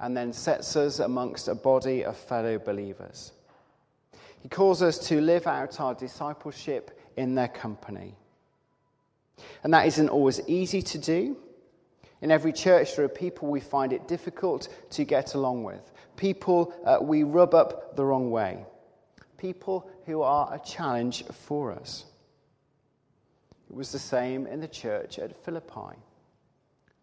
and 0.00 0.16
then 0.16 0.32
sets 0.32 0.74
us 0.74 0.98
amongst 0.98 1.46
a 1.46 1.54
body 1.54 2.04
of 2.04 2.16
fellow 2.16 2.58
believers. 2.58 3.30
He 4.42 4.48
calls 4.48 4.82
us 4.82 4.98
to 5.06 5.20
live 5.20 5.46
out 5.46 5.78
our 5.78 5.94
discipleship 5.94 7.00
in 7.16 7.36
their 7.36 7.46
company. 7.46 8.16
And 9.62 9.72
that 9.72 9.86
isn't 9.86 10.08
always 10.08 10.40
easy 10.48 10.82
to 10.82 10.98
do. 10.98 11.36
In 12.20 12.32
every 12.32 12.52
church, 12.52 12.96
there 12.96 13.04
are 13.04 13.08
people 13.08 13.46
we 13.46 13.60
find 13.60 13.92
it 13.92 14.08
difficult 14.08 14.66
to 14.90 15.04
get 15.04 15.34
along 15.34 15.62
with, 15.62 15.92
people 16.16 16.74
uh, 16.84 16.98
we 17.00 17.22
rub 17.22 17.54
up 17.54 17.94
the 17.94 18.04
wrong 18.04 18.32
way, 18.32 18.64
people 19.38 19.88
who 20.06 20.22
are 20.22 20.52
a 20.52 20.58
challenge 20.58 21.24
for 21.46 21.70
us. 21.70 22.04
It 23.70 23.76
was 23.76 23.92
the 23.92 24.00
same 24.00 24.48
in 24.48 24.58
the 24.58 24.66
church 24.66 25.20
at 25.20 25.44
Philippi. 25.44 25.94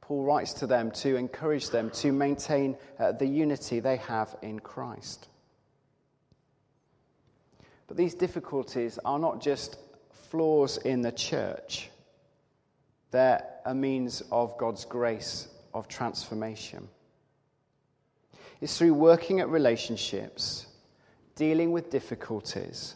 Paul 0.07 0.23
writes 0.23 0.53
to 0.53 0.67
them 0.67 0.91
to 0.91 1.17
encourage 1.17 1.69
them 1.69 1.89
to 1.89 2.13
maintain 2.13 2.77
uh, 2.97 3.11
the 3.11 3.25
unity 3.25 3.81
they 3.81 3.97
have 3.97 4.33
in 4.41 4.57
Christ. 4.57 5.27
But 7.87 7.97
these 7.97 8.13
difficulties 8.15 8.97
are 9.03 9.19
not 9.19 9.41
just 9.41 9.77
flaws 10.29 10.77
in 10.77 11.01
the 11.01 11.11
church, 11.11 11.89
they're 13.11 13.43
a 13.65 13.75
means 13.75 14.23
of 14.31 14.57
God's 14.57 14.85
grace 14.85 15.49
of 15.73 15.89
transformation. 15.89 16.87
It's 18.61 18.77
through 18.77 18.93
working 18.93 19.41
at 19.41 19.49
relationships, 19.49 20.67
dealing 21.35 21.73
with 21.73 21.89
difficulties, 21.89 22.95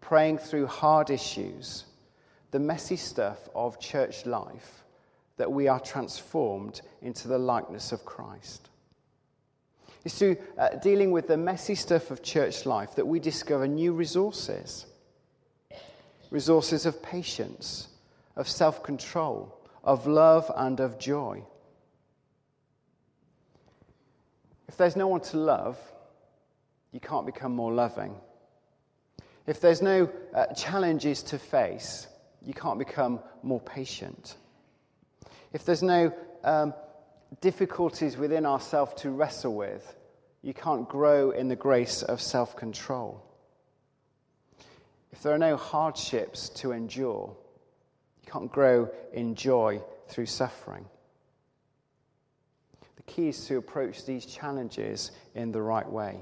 praying 0.00 0.38
through 0.38 0.66
hard 0.66 1.10
issues, 1.10 1.84
the 2.52 2.60
messy 2.60 2.96
stuff 2.96 3.48
of 3.56 3.80
church 3.80 4.24
life 4.24 4.84
that 5.38 5.50
we 5.50 5.68
are 5.68 5.80
transformed 5.80 6.82
into 7.00 7.28
the 7.28 7.38
likeness 7.38 7.92
of 7.92 8.04
Christ. 8.04 8.68
It's 10.04 10.18
through 10.18 10.36
uh, 10.58 10.76
dealing 10.76 11.10
with 11.10 11.28
the 11.28 11.36
messy 11.36 11.74
stuff 11.74 12.10
of 12.10 12.22
church 12.22 12.66
life 12.66 12.94
that 12.96 13.06
we 13.06 13.18
discover 13.20 13.66
new 13.66 13.92
resources 13.92 14.86
resources 16.30 16.84
of 16.84 17.02
patience, 17.02 17.88
of 18.36 18.46
self 18.46 18.82
control, 18.82 19.58
of 19.82 20.06
love, 20.06 20.50
and 20.56 20.78
of 20.78 20.98
joy. 20.98 21.42
If 24.68 24.76
there's 24.76 24.94
no 24.94 25.08
one 25.08 25.22
to 25.22 25.38
love, 25.38 25.78
you 26.92 27.00
can't 27.00 27.24
become 27.24 27.52
more 27.52 27.72
loving. 27.72 28.14
If 29.46 29.60
there's 29.60 29.80
no 29.80 30.10
uh, 30.34 30.46
challenges 30.48 31.22
to 31.24 31.38
face, 31.38 32.08
you 32.42 32.52
can't 32.52 32.78
become 32.78 33.20
more 33.42 33.60
patient 33.60 34.36
if 35.52 35.64
there's 35.64 35.82
no 35.82 36.12
um, 36.44 36.74
difficulties 37.40 38.16
within 38.16 38.46
ourselves 38.46 39.00
to 39.02 39.10
wrestle 39.10 39.54
with, 39.54 39.96
you 40.42 40.54
can't 40.54 40.88
grow 40.88 41.30
in 41.30 41.48
the 41.48 41.56
grace 41.56 42.02
of 42.02 42.20
self 42.20 42.56
control. 42.56 43.24
If 45.10 45.22
there 45.22 45.34
are 45.34 45.38
no 45.38 45.56
hardships 45.56 46.48
to 46.50 46.72
endure, 46.72 47.36
you 48.22 48.32
can't 48.32 48.52
grow 48.52 48.90
in 49.12 49.34
joy 49.34 49.82
through 50.08 50.26
suffering. 50.26 50.84
The 52.96 53.02
key 53.02 53.28
is 53.28 53.46
to 53.46 53.56
approach 53.56 54.04
these 54.04 54.26
challenges 54.26 55.10
in 55.34 55.50
the 55.50 55.62
right 55.62 55.88
way, 55.88 56.20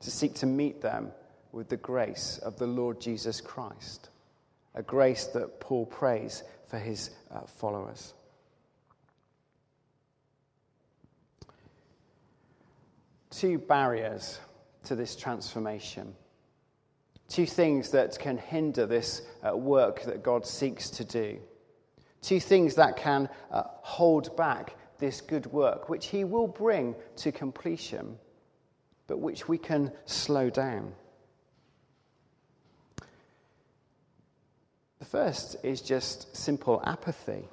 to 0.00 0.10
seek 0.10 0.34
to 0.36 0.46
meet 0.46 0.82
them 0.82 1.12
with 1.52 1.68
the 1.68 1.76
grace 1.76 2.38
of 2.38 2.58
the 2.58 2.66
Lord 2.66 3.00
Jesus 3.00 3.40
Christ, 3.40 4.10
a 4.74 4.82
grace 4.82 5.26
that 5.26 5.60
Paul 5.60 5.86
prays 5.86 6.42
for 6.68 6.78
his 6.78 7.10
uh, 7.32 7.40
followers. 7.46 8.14
Two 13.30 13.58
barriers 13.58 14.38
to 14.84 14.94
this 14.94 15.16
transformation. 15.16 16.14
Two 17.28 17.46
things 17.46 17.90
that 17.90 18.18
can 18.18 18.36
hinder 18.36 18.86
this 18.86 19.22
uh, 19.42 19.56
work 19.56 20.02
that 20.04 20.22
God 20.22 20.46
seeks 20.46 20.90
to 20.90 21.04
do. 21.04 21.38
Two 22.22 22.40
things 22.40 22.74
that 22.76 22.96
can 22.96 23.28
uh, 23.50 23.64
hold 23.82 24.36
back 24.36 24.76
this 24.98 25.20
good 25.20 25.46
work, 25.46 25.88
which 25.88 26.06
He 26.06 26.24
will 26.24 26.46
bring 26.46 26.94
to 27.16 27.32
completion, 27.32 28.18
but 29.06 29.18
which 29.18 29.48
we 29.48 29.58
can 29.58 29.92
slow 30.06 30.48
down. 30.48 30.94
First 35.14 35.54
is 35.62 35.80
just 35.80 36.36
simple 36.36 36.82
apathy. 36.84 37.44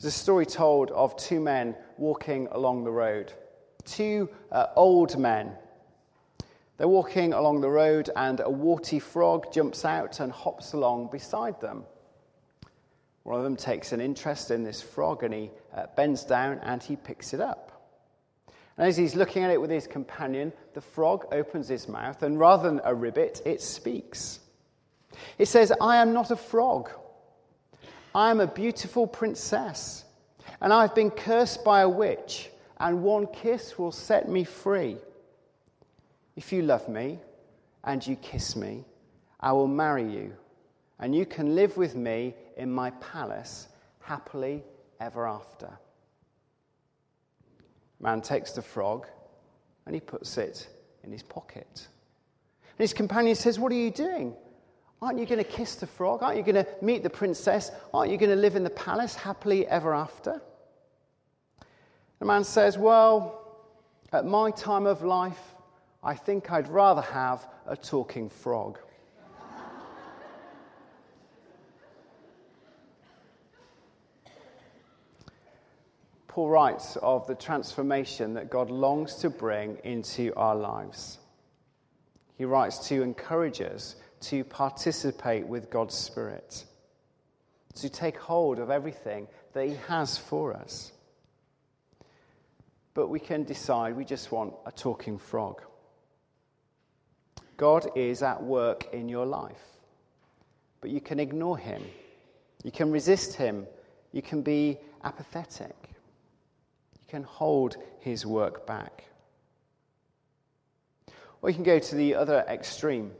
There's 0.00 0.14
a 0.14 0.18
story 0.18 0.46
told 0.46 0.90
of 0.92 1.14
two 1.18 1.40
men 1.40 1.76
walking 1.98 2.48
along 2.52 2.84
the 2.84 2.90
road, 2.90 3.30
two 3.84 4.30
uh, 4.50 4.68
old 4.76 5.18
men. 5.18 5.52
They're 6.78 6.88
walking 6.88 7.34
along 7.34 7.60
the 7.60 7.68
road, 7.68 8.08
and 8.16 8.40
a 8.40 8.48
warty 8.48 8.98
frog 8.98 9.52
jumps 9.52 9.84
out 9.84 10.20
and 10.20 10.32
hops 10.32 10.72
along 10.72 11.10
beside 11.12 11.60
them. 11.60 11.84
One 13.24 13.36
of 13.36 13.44
them 13.44 13.56
takes 13.56 13.92
an 13.92 14.00
interest 14.00 14.50
in 14.50 14.64
this 14.64 14.80
frog 14.80 15.22
and 15.22 15.34
he 15.34 15.50
uh, 15.76 15.84
bends 15.94 16.24
down 16.24 16.60
and 16.62 16.82
he 16.82 16.96
picks 16.96 17.34
it 17.34 17.42
up. 17.42 17.92
And 18.78 18.88
as 18.88 18.96
he's 18.96 19.16
looking 19.16 19.42
at 19.42 19.50
it 19.50 19.60
with 19.60 19.70
his 19.70 19.86
companion, 19.86 20.50
the 20.72 20.80
frog 20.80 21.26
opens 21.30 21.68
its 21.68 21.88
mouth, 21.88 22.22
and 22.22 22.38
rather 22.38 22.70
than 22.70 22.80
a 22.84 22.94
ribbit, 22.94 23.42
it 23.44 23.60
speaks. 23.60 24.40
It 25.38 25.46
says, 25.46 25.72
I 25.80 25.96
am 25.96 26.12
not 26.12 26.30
a 26.30 26.36
frog. 26.36 26.90
I 28.14 28.30
am 28.30 28.40
a 28.40 28.46
beautiful 28.46 29.06
princess, 29.06 30.04
and 30.60 30.72
I've 30.72 30.94
been 30.94 31.10
cursed 31.10 31.64
by 31.64 31.80
a 31.80 31.88
witch, 31.88 32.50
and 32.78 33.02
one 33.02 33.26
kiss 33.26 33.76
will 33.78 33.90
set 33.90 34.28
me 34.28 34.44
free. 34.44 34.98
If 36.36 36.52
you 36.52 36.62
love 36.62 36.88
me 36.88 37.18
and 37.82 38.06
you 38.06 38.14
kiss 38.16 38.54
me, 38.54 38.84
I 39.40 39.52
will 39.52 39.66
marry 39.66 40.08
you, 40.08 40.32
and 41.00 41.14
you 41.14 41.26
can 41.26 41.56
live 41.56 41.76
with 41.76 41.96
me 41.96 42.34
in 42.56 42.70
my 42.70 42.90
palace 42.90 43.68
happily 44.00 44.62
ever 45.00 45.26
after. 45.26 45.70
Man 48.00 48.20
takes 48.20 48.52
the 48.52 48.62
frog 48.62 49.06
and 49.86 49.94
he 49.94 50.00
puts 50.00 50.38
it 50.38 50.68
in 51.02 51.10
his 51.10 51.22
pocket. 51.22 51.88
And 52.78 52.78
his 52.78 52.92
companion 52.92 53.34
says, 53.34 53.58
What 53.58 53.72
are 53.72 53.76
you 53.76 53.90
doing? 53.90 54.34
Aren't 55.04 55.18
you 55.18 55.26
going 55.26 55.36
to 55.36 55.44
kiss 55.44 55.74
the 55.74 55.86
frog? 55.86 56.22
Aren't 56.22 56.38
you 56.38 56.42
going 56.42 56.64
to 56.64 56.66
meet 56.80 57.02
the 57.02 57.10
princess? 57.10 57.70
Aren't 57.92 58.10
you 58.10 58.16
going 58.16 58.30
to 58.30 58.36
live 58.36 58.56
in 58.56 58.64
the 58.64 58.70
palace 58.70 59.14
happily 59.14 59.66
ever 59.66 59.94
after? 59.94 60.40
The 62.20 62.24
man 62.24 62.42
says, 62.42 62.78
Well, 62.78 63.58
at 64.14 64.24
my 64.24 64.50
time 64.50 64.86
of 64.86 65.02
life, 65.02 65.38
I 66.02 66.14
think 66.14 66.50
I'd 66.50 66.68
rather 66.68 67.02
have 67.02 67.46
a 67.66 67.76
talking 67.76 68.30
frog. 68.30 68.78
Paul 76.28 76.48
writes 76.48 76.96
of 77.02 77.26
the 77.26 77.34
transformation 77.34 78.32
that 78.34 78.48
God 78.48 78.70
longs 78.70 79.16
to 79.16 79.28
bring 79.28 79.76
into 79.84 80.32
our 80.34 80.56
lives. 80.56 81.18
He 82.38 82.46
writes 82.46 82.88
to 82.88 83.02
encourage 83.02 83.60
us 83.60 83.96
to 84.24 84.42
participate 84.42 85.46
with 85.46 85.70
God's 85.70 85.94
Spirit, 85.94 86.64
to 87.74 87.90
take 87.90 88.16
hold 88.16 88.58
of 88.58 88.70
everything 88.70 89.28
that 89.52 89.66
He 89.66 89.74
has 89.86 90.16
for 90.16 90.54
us. 90.54 90.92
But 92.94 93.08
we 93.08 93.20
can 93.20 93.44
decide 93.44 93.96
we 93.96 94.04
just 94.04 94.32
want 94.32 94.54
a 94.64 94.72
talking 94.72 95.18
frog. 95.18 95.60
God 97.56 97.88
is 97.94 98.22
at 98.22 98.42
work 98.42 98.88
in 98.92 99.08
your 99.08 99.26
life, 99.26 99.62
but 100.80 100.90
you 100.90 101.00
can 101.00 101.20
ignore 101.20 101.58
Him, 101.58 101.82
you 102.62 102.70
can 102.70 102.90
resist 102.90 103.34
Him, 103.34 103.66
you 104.12 104.22
can 104.22 104.40
be 104.40 104.78
apathetic, 105.02 105.76
you 106.98 107.06
can 107.08 107.24
hold 107.24 107.76
His 108.00 108.24
work 108.24 108.66
back. 108.66 109.04
Or 111.42 111.50
you 111.50 111.54
can 111.54 111.64
go 111.64 111.78
to 111.78 111.94
the 111.94 112.14
other 112.14 112.42
extreme 112.48 113.10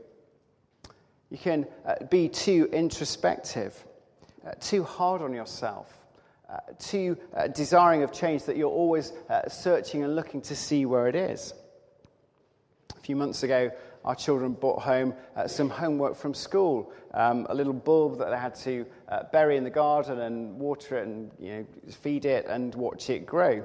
you 1.35 1.41
can 1.41 1.67
uh, 1.85 1.95
be 2.09 2.29
too 2.29 2.69
introspective, 2.71 3.83
uh, 4.47 4.51
too 4.61 4.85
hard 4.85 5.21
on 5.21 5.33
yourself, 5.33 5.93
uh, 6.49 6.59
too 6.79 7.17
uh, 7.35 7.47
desiring 7.47 8.03
of 8.03 8.13
change 8.13 8.45
that 8.45 8.55
you're 8.55 8.69
always 8.71 9.11
uh, 9.29 9.49
searching 9.49 10.05
and 10.05 10.15
looking 10.15 10.39
to 10.39 10.55
see 10.55 10.85
where 10.85 11.07
it 11.09 11.15
is. 11.15 11.53
A 12.95 12.99
few 13.01 13.17
months 13.17 13.43
ago, 13.43 13.69
our 14.05 14.15
children 14.15 14.53
brought 14.53 14.81
home 14.81 15.13
uh, 15.35 15.45
some 15.45 15.69
homework 15.69 16.15
from 16.15 16.33
school 16.33 16.93
um, 17.13 17.45
a 17.49 17.53
little 17.53 17.73
bulb 17.73 18.17
that 18.19 18.29
they 18.29 18.37
had 18.37 18.55
to 18.55 18.85
bury 19.33 19.57
in 19.57 19.65
the 19.65 19.69
garden 19.69 20.21
and 20.21 20.57
water 20.57 20.99
it 20.99 21.05
and 21.05 21.31
you 21.37 21.49
know, 21.51 21.65
feed 21.91 22.23
it 22.23 22.45
and 22.45 22.73
watch 22.75 23.09
it 23.09 23.25
grow. 23.25 23.61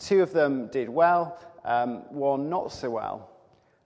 two 0.00 0.20
of 0.20 0.32
them 0.32 0.66
did 0.66 0.88
well, 0.88 1.38
um, 1.64 1.98
one 2.12 2.50
not 2.50 2.72
so 2.72 2.90
well. 2.90 3.31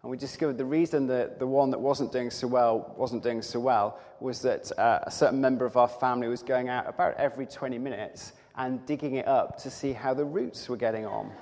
And 0.07 0.11
we 0.13 0.17
discovered 0.17 0.57
the 0.57 0.65
reason 0.65 1.09
that 1.09 1.41
the 1.41 1.49
one 1.49 1.69
that 1.71 1.81
wasn't 1.81 2.13
doing 2.13 2.31
so 2.31 2.47
well 2.47 2.95
wasn't 2.97 3.25
doing 3.25 3.43
so 3.43 3.59
well 3.59 3.99
was 4.21 4.41
that 4.43 4.71
uh, 4.79 5.01
a 5.03 5.11
certain 5.11 5.41
member 5.41 5.67
of 5.67 5.77
our 5.77 5.89
family 5.89 6.29
was 6.29 6.45
going 6.45 6.69
out 6.69 6.89
about 6.89 7.15
every 7.15 7.45
20 7.45 7.77
minutes 7.79 8.33
and 8.55 8.87
digging 8.87 9.17
it 9.17 9.27
up 9.27 9.61
to 9.65 9.69
see 9.69 9.93
how 9.93 10.15
the 10.15 10.25
roots 10.25 10.69
were 10.69 10.77
getting 10.77 11.07
on. 11.07 11.33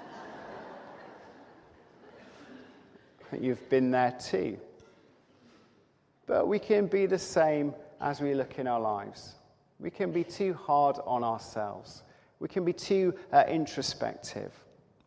You've 3.39 3.69
been 3.69 3.91
there 3.91 4.17
too. 4.19 4.57
But 6.25 6.49
we 6.49 6.59
can 6.59 6.87
be 6.87 7.05
the 7.05 7.19
same 7.19 7.75
as 8.01 8.23
we 8.23 8.33
look 8.33 8.59
in 8.59 8.67
our 8.67 8.81
lives. 8.81 9.35
We 9.79 9.91
can 9.91 10.11
be 10.11 10.25
too 10.25 10.55
hard 10.55 10.97
on 11.05 11.23
ourselves. 11.23 12.03
We 12.41 12.49
can 12.49 12.65
be 12.65 12.73
too 12.73 13.13
uh, 13.31 13.45
introspective. 13.47 14.53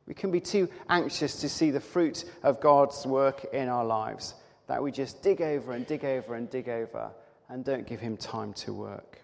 We 0.07 0.13
can 0.13 0.31
be 0.31 0.39
too 0.39 0.69
anxious 0.89 1.41
to 1.41 1.49
see 1.49 1.69
the 1.69 1.81
fruit 1.81 2.23
of 2.41 2.61
God's 2.61 3.05
work 3.05 3.45
in 3.53 3.67
our 3.67 3.85
lives 3.85 4.33
that 4.67 4.81
we 4.81 4.91
just 4.91 5.21
dig 5.21 5.41
over 5.41 5.73
and 5.73 5.85
dig 5.85 6.05
over 6.05 6.35
and 6.35 6.49
dig 6.49 6.69
over 6.69 7.11
and 7.49 7.63
don't 7.63 7.85
give 7.85 7.99
Him 7.99 8.17
time 8.17 8.53
to 8.53 8.73
work. 8.73 9.21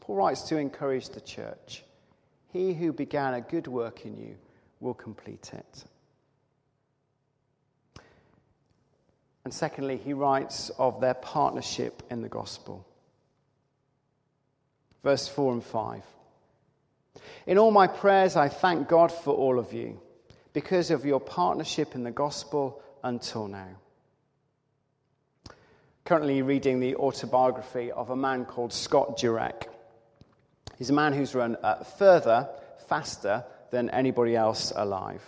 Paul 0.00 0.16
writes 0.16 0.42
to 0.42 0.58
encourage 0.58 1.08
the 1.08 1.20
church 1.20 1.82
He 2.52 2.74
who 2.74 2.92
began 2.92 3.34
a 3.34 3.40
good 3.40 3.66
work 3.66 4.04
in 4.04 4.16
you 4.16 4.36
will 4.80 4.94
complete 4.94 5.50
it. 5.52 5.84
And 9.44 9.54
secondly, 9.54 9.96
he 9.96 10.12
writes 10.12 10.70
of 10.76 11.00
their 11.00 11.14
partnership 11.14 12.02
in 12.10 12.20
the 12.20 12.28
gospel. 12.28 12.84
Verse 15.04 15.28
4 15.28 15.52
and 15.52 15.64
5. 15.64 16.02
In 17.46 17.58
all 17.58 17.70
my 17.70 17.86
prayers, 17.86 18.34
I 18.34 18.48
thank 18.48 18.88
God 18.88 19.12
for 19.12 19.32
all 19.32 19.60
of 19.60 19.72
you 19.72 20.00
because 20.52 20.90
of 20.90 21.04
your 21.04 21.20
partnership 21.20 21.94
in 21.94 22.02
the 22.02 22.10
gospel 22.10 22.82
until 23.04 23.46
now. 23.46 23.68
Currently 26.04 26.42
reading 26.42 26.80
the 26.80 26.96
autobiography 26.96 27.92
of 27.92 28.10
a 28.10 28.16
man 28.16 28.46
called 28.46 28.72
Scott 28.72 29.16
Jurek. 29.16 29.68
He's 30.76 30.90
a 30.90 30.92
man 30.92 31.12
who's 31.12 31.36
run 31.36 31.56
uh, 31.62 31.84
further, 31.84 32.48
faster 32.88 33.44
than 33.70 33.90
anybody 33.90 34.34
else 34.34 34.72
alive. 34.74 35.22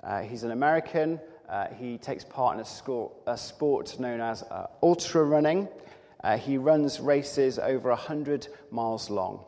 Uh, 0.00 0.20
he's 0.22 0.44
an 0.44 0.52
American. 0.52 1.20
Uh, 1.48 1.66
he 1.76 1.98
takes 1.98 2.22
part 2.22 2.56
in 2.56 2.64
a, 2.64 3.32
a 3.32 3.36
sport 3.36 3.98
known 3.98 4.20
as 4.20 4.44
uh, 4.44 4.68
ultra 4.80 5.24
running. 5.24 5.68
Uh, 6.22 6.38
he 6.38 6.56
runs 6.56 7.00
races 7.00 7.58
over 7.58 7.88
100 7.88 8.46
miles 8.70 9.10
long. 9.10 9.44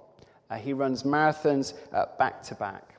Uh, 0.50 0.56
he 0.56 0.72
runs 0.72 1.02
marathons 1.02 1.74
uh, 1.92 2.06
back 2.18 2.42
to 2.42 2.54
back. 2.54 2.94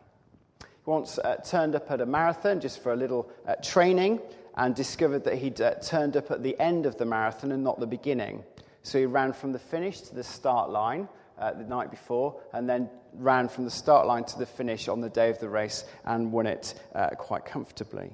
He 0.59 0.65
once 0.85 1.17
uh, 1.19 1.35
turned 1.37 1.75
up 1.75 1.89
at 1.91 2.01
a 2.01 2.05
marathon 2.05 2.59
just 2.59 2.81
for 2.81 2.93
a 2.93 2.95
little 2.95 3.29
uh, 3.47 3.55
training 3.63 4.19
and 4.55 4.75
discovered 4.75 5.23
that 5.25 5.35
he'd 5.35 5.61
uh, 5.61 5.75
turned 5.75 6.17
up 6.17 6.31
at 6.31 6.43
the 6.43 6.59
end 6.59 6.85
of 6.85 6.97
the 6.97 7.05
marathon 7.05 7.51
and 7.51 7.63
not 7.63 7.79
the 7.79 7.87
beginning. 7.87 8.43
So 8.83 8.99
he 8.99 9.05
ran 9.05 9.33
from 9.33 9.51
the 9.51 9.59
finish 9.59 10.01
to 10.01 10.15
the 10.15 10.23
start 10.23 10.69
line 10.69 11.07
uh, 11.37 11.53
the 11.53 11.63
night 11.63 11.91
before 11.91 12.39
and 12.53 12.69
then 12.69 12.89
ran 13.13 13.47
from 13.47 13.65
the 13.65 13.71
start 13.71 14.07
line 14.07 14.23
to 14.25 14.37
the 14.37 14.45
finish 14.45 14.87
on 14.87 15.01
the 15.01 15.09
day 15.09 15.29
of 15.29 15.39
the 15.39 15.49
race 15.49 15.85
and 16.05 16.31
won 16.31 16.47
it 16.47 16.79
quite 17.17 17.45
comfortably. 17.45 18.11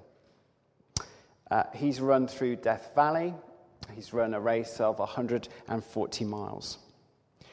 he's 1.75 1.99
run 1.99 2.27
through 2.27 2.57
Death 2.57 2.91
Valley. 2.95 3.33
He's 3.95 4.13
run 4.13 4.33
a 4.33 4.39
race 4.39 4.79
of 4.79 4.99
140 4.99 6.25
miles. 6.25 6.77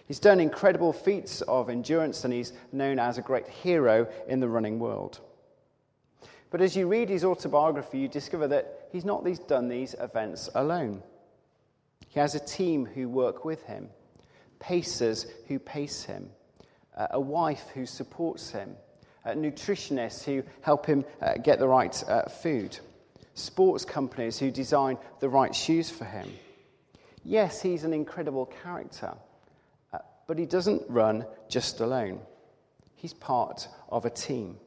He's 0.08 0.18
done 0.18 0.40
incredible 0.40 0.94
feats 0.94 1.42
of 1.42 1.68
endurance 1.68 2.24
and 2.24 2.32
he's 2.32 2.54
known 2.72 2.98
as 2.98 3.18
a 3.18 3.22
great 3.22 3.46
hero 3.46 4.08
in 4.26 4.40
the 4.40 4.48
running 4.48 4.78
world. 4.78 5.20
But 6.50 6.62
as 6.62 6.74
you 6.74 6.88
read 6.88 7.10
his 7.10 7.24
autobiography, 7.24 7.98
you 7.98 8.08
discover 8.08 8.48
that 8.48 8.88
he's 8.90 9.04
not 9.04 9.26
done 9.46 9.68
these 9.68 9.94
events 10.00 10.48
alone. 10.54 11.02
He 12.08 12.18
has 12.20 12.34
a 12.34 12.40
team 12.40 12.86
who 12.86 13.06
work 13.06 13.44
with 13.44 13.62
him, 13.64 13.90
pacers 14.60 15.26
who 15.46 15.58
pace 15.58 16.04
him, 16.04 16.30
a 16.96 17.20
wife 17.20 17.64
who 17.74 17.84
supports 17.84 18.50
him, 18.50 18.76
nutritionists 19.26 20.24
who 20.24 20.42
help 20.62 20.86
him 20.86 21.04
uh, 21.20 21.34
get 21.34 21.58
the 21.58 21.68
right 21.68 22.02
uh, 22.08 22.22
food, 22.22 22.78
sports 23.34 23.84
companies 23.84 24.38
who 24.38 24.50
design 24.50 24.96
the 25.20 25.28
right 25.28 25.54
shoes 25.54 25.90
for 25.90 26.06
him. 26.06 26.32
Yes, 27.24 27.60
he's 27.60 27.84
an 27.84 27.92
incredible 27.92 28.46
character. 28.46 29.12
But 30.28 30.38
he 30.38 30.46
doesn't 30.46 30.82
run 30.88 31.26
just 31.48 31.80
alone, 31.80 32.20
he's 32.94 33.14
part 33.14 33.66
of 33.88 34.04
a 34.04 34.10
team. 34.10 34.58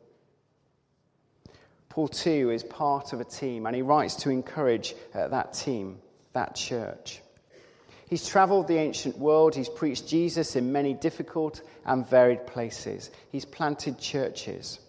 Paul, 1.87 2.07
too, 2.07 2.49
is 2.49 2.63
part 2.63 3.13
of 3.13 3.21
a 3.21 3.25
team, 3.25 3.65
and 3.65 3.75
he 3.75 3.81
writes 3.81 4.15
to 4.15 4.29
encourage 4.29 4.95
uh, 5.13 5.27
that 5.27 5.53
team, 5.53 5.99
that 6.33 6.55
church. 6.55 7.21
He's 8.09 8.27
traveled 8.27 8.67
the 8.67 8.77
ancient 8.77 9.17
world. 9.17 9.55
He's 9.55 9.69
preached 9.69 10.07
Jesus 10.07 10.55
in 10.55 10.71
many 10.71 10.93
difficult 10.93 11.61
and 11.85 12.09
varied 12.09 12.47
places. 12.47 13.11
He's 13.31 13.45
planted 13.45 13.99
churches. 13.99 14.79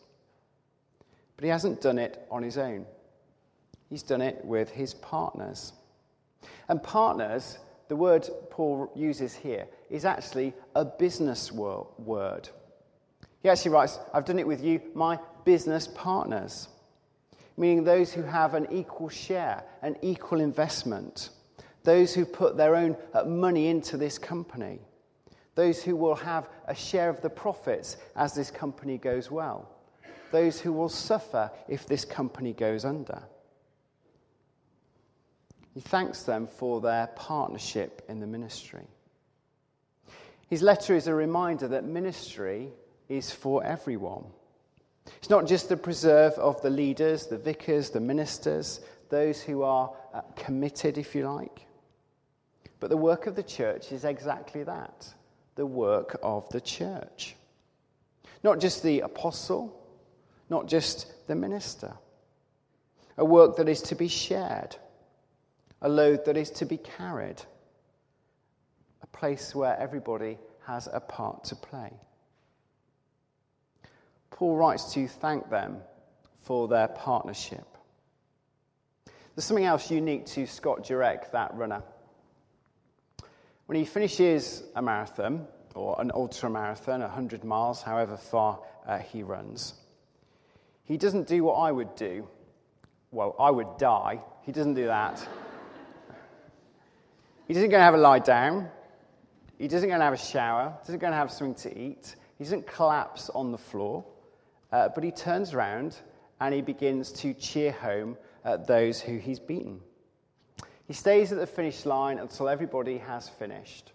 But 1.36 1.44
he 1.44 1.50
hasn't 1.50 1.80
done 1.80 1.98
it 1.98 2.24
on 2.30 2.42
his 2.42 2.56
own, 2.56 2.86
he's 3.90 4.02
done 4.02 4.22
it 4.22 4.44
with 4.44 4.70
his 4.70 4.94
partners. 4.94 5.72
And 6.68 6.82
partners, 6.82 7.58
the 7.92 7.96
word 7.96 8.26
Paul 8.48 8.90
uses 8.96 9.34
here, 9.34 9.66
is 9.90 10.06
actually 10.06 10.54
a 10.74 10.82
business 10.82 11.52
word. 11.52 12.48
He 13.42 13.50
actually 13.50 13.72
writes, 13.72 13.98
I've 14.14 14.24
done 14.24 14.38
it 14.38 14.46
with 14.46 14.64
you, 14.64 14.80
my 14.94 15.18
business 15.44 15.88
partners, 15.88 16.68
meaning 17.58 17.84
those 17.84 18.10
who 18.10 18.22
have 18.22 18.54
an 18.54 18.66
equal 18.72 19.10
share, 19.10 19.62
an 19.82 19.96
equal 20.00 20.40
investment, 20.40 21.28
those 21.82 22.14
who 22.14 22.24
put 22.24 22.56
their 22.56 22.76
own 22.76 22.96
uh, 23.12 23.24
money 23.24 23.68
into 23.68 23.98
this 23.98 24.16
company, 24.16 24.78
those 25.54 25.82
who 25.82 25.94
will 25.94 26.14
have 26.14 26.48
a 26.68 26.74
share 26.74 27.10
of 27.10 27.20
the 27.20 27.28
profits 27.28 27.98
as 28.16 28.34
this 28.34 28.50
company 28.50 28.96
goes 28.96 29.30
well, 29.30 29.68
those 30.30 30.58
who 30.58 30.72
will 30.72 30.88
suffer 30.88 31.50
if 31.68 31.84
this 31.84 32.06
company 32.06 32.54
goes 32.54 32.86
under. 32.86 33.22
He 35.74 35.80
thanks 35.80 36.22
them 36.22 36.46
for 36.46 36.80
their 36.80 37.06
partnership 37.08 38.02
in 38.08 38.20
the 38.20 38.26
ministry. 38.26 38.86
His 40.48 40.62
letter 40.62 40.94
is 40.94 41.06
a 41.06 41.14
reminder 41.14 41.68
that 41.68 41.84
ministry 41.84 42.68
is 43.08 43.30
for 43.30 43.64
everyone. 43.64 44.24
It's 45.16 45.30
not 45.30 45.46
just 45.46 45.68
the 45.68 45.76
preserve 45.76 46.34
of 46.34 46.60
the 46.62 46.70
leaders, 46.70 47.26
the 47.26 47.38
vicars, 47.38 47.90
the 47.90 48.00
ministers, 48.00 48.80
those 49.08 49.40
who 49.40 49.62
are 49.62 49.92
uh, 50.12 50.20
committed, 50.36 50.98
if 50.98 51.14
you 51.14 51.28
like. 51.28 51.66
But 52.80 52.90
the 52.90 52.96
work 52.96 53.26
of 53.26 53.34
the 53.34 53.42
church 53.42 53.92
is 53.92 54.04
exactly 54.04 54.64
that 54.64 55.14
the 55.54 55.66
work 55.66 56.18
of 56.22 56.48
the 56.48 56.60
church. 56.60 57.36
Not 58.42 58.60
just 58.60 58.82
the 58.82 59.00
apostle, 59.00 59.78
not 60.50 60.66
just 60.66 61.26
the 61.28 61.34
minister. 61.34 61.92
A 63.18 63.24
work 63.24 63.56
that 63.56 63.68
is 63.68 63.82
to 63.82 63.94
be 63.94 64.08
shared, 64.08 64.76
a 65.82 65.88
load 65.88 66.24
that 66.24 66.36
is 66.36 66.48
to 66.50 66.64
be 66.64 66.78
carried, 66.78 67.42
a 69.02 69.06
place 69.08 69.54
where 69.54 69.76
everybody 69.78 70.38
has 70.66 70.88
a 70.92 71.00
part 71.00 71.44
to 71.44 71.56
play. 71.56 71.92
Paul 74.30 74.56
writes 74.56 74.94
to 74.94 75.08
thank 75.08 75.50
them 75.50 75.78
for 76.40 76.68
their 76.68 76.88
partnership. 76.88 77.66
There's 79.34 79.44
something 79.44 79.64
else 79.64 79.90
unique 79.90 80.26
to 80.26 80.46
Scott 80.46 80.84
Jurek, 80.84 81.30
that 81.32 81.54
runner. 81.54 81.82
When 83.66 83.76
he 83.76 83.84
finishes 83.84 84.62
a 84.76 84.82
marathon, 84.82 85.46
or 85.74 86.00
an 86.00 86.12
ultra 86.14 86.50
marathon, 86.50 87.00
100 87.00 87.42
miles, 87.42 87.82
however 87.82 88.16
far 88.16 88.60
uh, 88.86 88.98
he 88.98 89.22
runs, 89.22 89.74
he 90.84 90.96
doesn't 90.96 91.26
do 91.26 91.42
what 91.42 91.54
I 91.54 91.72
would 91.72 91.96
do. 91.96 92.28
Well, 93.10 93.34
I 93.38 93.50
would 93.50 93.78
die. 93.78 94.20
He 94.42 94.52
doesn't 94.52 94.74
do 94.74 94.86
that. 94.86 95.26
He 97.46 97.54
doesn't 97.54 97.70
go 97.70 97.76
and 97.76 97.82
have 97.82 97.94
a 97.94 97.98
lie 97.98 98.18
down. 98.18 98.68
He 99.58 99.68
doesn't 99.68 99.88
go 99.88 99.94
and 99.94 100.02
have 100.02 100.12
a 100.12 100.16
shower. 100.16 100.74
He 100.80 100.86
doesn't 100.86 101.00
go 101.00 101.06
and 101.06 101.14
have 101.14 101.30
something 101.30 101.70
to 101.70 101.78
eat. 101.78 102.16
He 102.38 102.44
doesn't 102.44 102.66
collapse 102.66 103.30
on 103.30 103.52
the 103.52 103.58
floor. 103.58 104.04
Uh, 104.72 104.88
but 104.94 105.04
he 105.04 105.10
turns 105.10 105.54
around 105.54 105.96
and 106.40 106.54
he 106.54 106.62
begins 106.62 107.12
to 107.12 107.34
cheer 107.34 107.72
home 107.72 108.16
at 108.44 108.66
those 108.66 109.00
who 109.00 109.18
he's 109.18 109.38
beaten. 109.38 109.80
He 110.86 110.92
stays 110.92 111.32
at 111.32 111.38
the 111.38 111.46
finish 111.46 111.86
line 111.86 112.18
until 112.18 112.48
everybody 112.48 112.98
has 112.98 113.28
finished. 113.28 113.92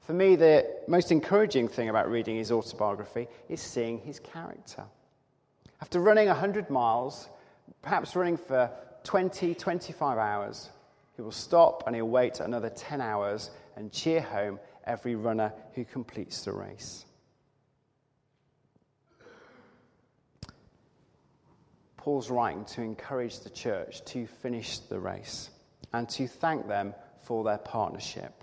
For 0.00 0.12
me, 0.12 0.34
the 0.34 0.66
most 0.88 1.12
encouraging 1.12 1.68
thing 1.68 1.88
about 1.88 2.10
reading 2.10 2.36
his 2.36 2.50
autobiography 2.50 3.28
is 3.48 3.60
seeing 3.60 3.98
his 3.98 4.18
character. 4.18 4.84
After 5.80 6.00
running 6.00 6.26
100 6.26 6.68
miles, 6.68 7.28
perhaps 7.82 8.16
running 8.16 8.36
for 8.36 8.70
20, 9.04 9.54
25 9.54 10.18
hours, 10.18 10.70
he 11.20 11.22
will 11.22 11.30
stop 11.30 11.82
and 11.86 11.94
he'll 11.94 12.08
wait 12.08 12.40
another 12.40 12.70
10 12.70 12.98
hours 13.02 13.50
and 13.76 13.92
cheer 13.92 14.22
home 14.22 14.58
every 14.84 15.16
runner 15.16 15.52
who 15.74 15.84
completes 15.84 16.46
the 16.46 16.52
race. 16.52 17.04
Paul's 21.98 22.30
writing 22.30 22.64
to 22.64 22.80
encourage 22.80 23.40
the 23.40 23.50
church 23.50 24.02
to 24.06 24.26
finish 24.26 24.78
the 24.78 24.98
race 24.98 25.50
and 25.92 26.08
to 26.08 26.26
thank 26.26 26.66
them 26.66 26.94
for 27.20 27.44
their 27.44 27.58
partnership. 27.58 28.42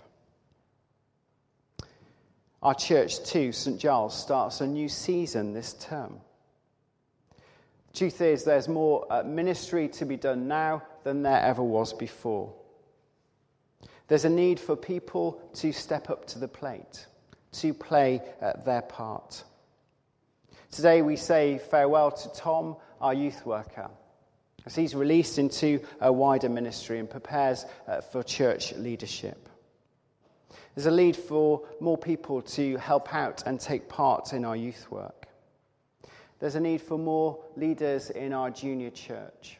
Our 2.62 2.74
church, 2.74 3.24
too, 3.24 3.50
St. 3.50 3.80
Giles, 3.80 4.16
starts 4.16 4.60
a 4.60 4.68
new 4.68 4.88
season 4.88 5.52
this 5.52 5.72
term. 5.72 6.20
Truth 7.92 8.20
is, 8.20 8.44
there's 8.44 8.68
more 8.68 9.04
uh, 9.10 9.24
ministry 9.24 9.88
to 9.88 10.04
be 10.04 10.16
done 10.16 10.46
now 10.46 10.84
than 11.02 11.22
there 11.22 11.40
ever 11.40 11.64
was 11.64 11.92
before. 11.92 12.54
There's 14.08 14.24
a 14.24 14.30
need 14.30 14.58
for 14.58 14.74
people 14.74 15.40
to 15.54 15.70
step 15.72 16.08
up 16.10 16.26
to 16.28 16.38
the 16.38 16.48
plate, 16.48 17.06
to 17.52 17.74
play 17.74 18.22
uh, 18.40 18.54
their 18.64 18.82
part. 18.82 19.44
Today 20.70 21.02
we 21.02 21.16
say 21.16 21.58
farewell 21.70 22.10
to 22.10 22.28
Tom 22.30 22.76
our 23.00 23.12
youth 23.12 23.44
worker, 23.44 23.90
as 24.64 24.74
he's 24.74 24.94
released 24.94 25.38
into 25.38 25.80
a 26.00 26.10
wider 26.10 26.48
ministry 26.48 26.98
and 26.98 27.08
prepares 27.08 27.66
uh, 27.86 28.00
for 28.00 28.22
church 28.22 28.72
leadership. 28.74 29.48
There's 30.74 30.86
a 30.86 30.90
need 30.90 31.16
for 31.16 31.66
more 31.80 31.98
people 31.98 32.40
to 32.42 32.76
help 32.78 33.14
out 33.14 33.42
and 33.46 33.60
take 33.60 33.88
part 33.88 34.32
in 34.32 34.44
our 34.44 34.56
youth 34.56 34.90
work. 34.90 35.26
There's 36.38 36.54
a 36.54 36.60
need 36.60 36.80
for 36.80 36.96
more 36.96 37.44
leaders 37.56 38.10
in 38.10 38.32
our 38.32 38.50
junior 38.50 38.90
church. 38.90 39.58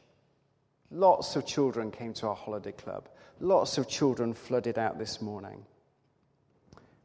Lots 0.90 1.36
of 1.36 1.44
children 1.44 1.90
came 1.90 2.14
to 2.14 2.28
our 2.28 2.36
holiday 2.36 2.72
club. 2.72 3.08
Lots 3.40 3.78
of 3.78 3.88
children 3.88 4.34
flooded 4.34 4.78
out 4.78 4.98
this 4.98 5.22
morning. 5.22 5.64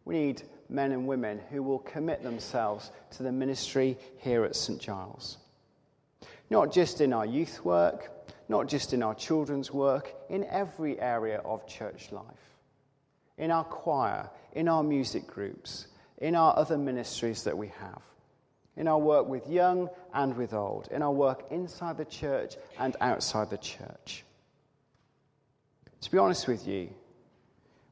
We 0.06 0.15
need 0.15 0.43
men 0.69 0.91
and 0.91 1.08
women 1.08 1.39
who 1.50 1.63
will 1.63 1.80
commit 1.80 2.24
themselves 2.24 2.91
to 3.12 3.24
the 3.24 3.32
ministry 3.32 3.98
here 4.17 4.43
at 4.43 4.56
St. 4.56 4.80
Giles 4.80 5.38
not 6.54 6.72
just 6.72 7.02
in 7.02 7.13
our 7.13 7.26
youth 7.26 7.65
work, 7.65 8.12
not 8.48 8.67
just 8.67 8.93
in 8.93 9.02
our 9.02 9.15
children's 9.15 9.72
work, 9.72 10.13
in 10.30 10.43
every 10.46 11.00
area 11.00 11.39
of 11.39 11.67
church 11.67 12.12
life. 12.12 12.58
In 13.39 13.50
our 13.50 13.63
choir, 13.63 14.30
in 14.54 14.67
our 14.67 14.84
music 14.84 15.26
groups, 15.26 15.88
in 16.19 16.36
our 16.36 16.56
other 16.56 16.78
ministries 16.78 17.43
that 17.46 17.58
we 17.58 17.69
have, 17.80 18.04
in 18.78 18.88
our 18.88 19.00
work 19.00 19.28
with 19.28 19.50
young 19.50 19.89
and 20.13 20.38
with 20.38 20.54
old, 20.54 20.88
in 20.91 21.02
our 21.02 21.12
work 21.12 21.46
inside 21.50 21.98
the 21.98 22.06
church 22.06 22.56
and 22.78 22.96
outside 23.02 23.50
the 23.50 23.58
church. 23.58 24.24
To 26.04 26.12
be 26.12 26.18
honest 26.18 26.50
with 26.50 26.68
you, 26.68 26.89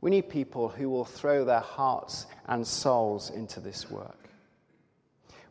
we 0.02 0.12
need 0.12 0.28
people 0.28 0.68
who 0.68 0.90
will 0.90 1.06
throw 1.06 1.46
their 1.46 1.62
hearts 1.62 2.26
and 2.46 2.68
souls 2.68 3.30
into 3.30 3.62
this 3.62 3.90
work. 3.90 4.28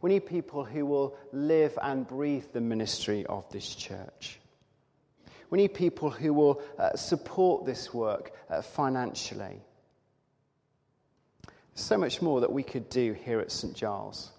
We 0.02 0.10
need 0.10 0.26
people 0.26 0.64
who 0.64 0.84
will 0.84 1.16
live 1.32 1.78
and 1.82 2.06
breathe 2.06 2.44
the 2.52 2.60
ministry 2.60 3.24
of 3.24 3.50
this 3.50 3.74
church. 3.74 4.40
We 5.48 5.56
need 5.56 5.72
people 5.72 6.10
who 6.10 6.34
will 6.34 6.60
uh, 6.78 6.96
support 6.96 7.64
this 7.64 7.94
work 7.94 8.32
uh, 8.50 8.60
financially. 8.60 9.62
So 11.74 11.96
much 11.96 12.20
more 12.20 12.42
that 12.42 12.52
we 12.52 12.62
could 12.62 12.90
do 12.90 13.14
here 13.14 13.40
at 13.40 13.50
St. 13.50 13.74
Giles 13.74 14.32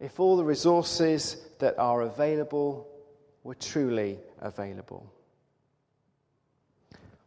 if 0.00 0.18
all 0.18 0.38
the 0.38 0.44
resources 0.44 1.36
that 1.58 1.78
are 1.78 2.00
available 2.00 2.88
were 3.44 3.54
truly 3.54 4.18
available. 4.40 5.12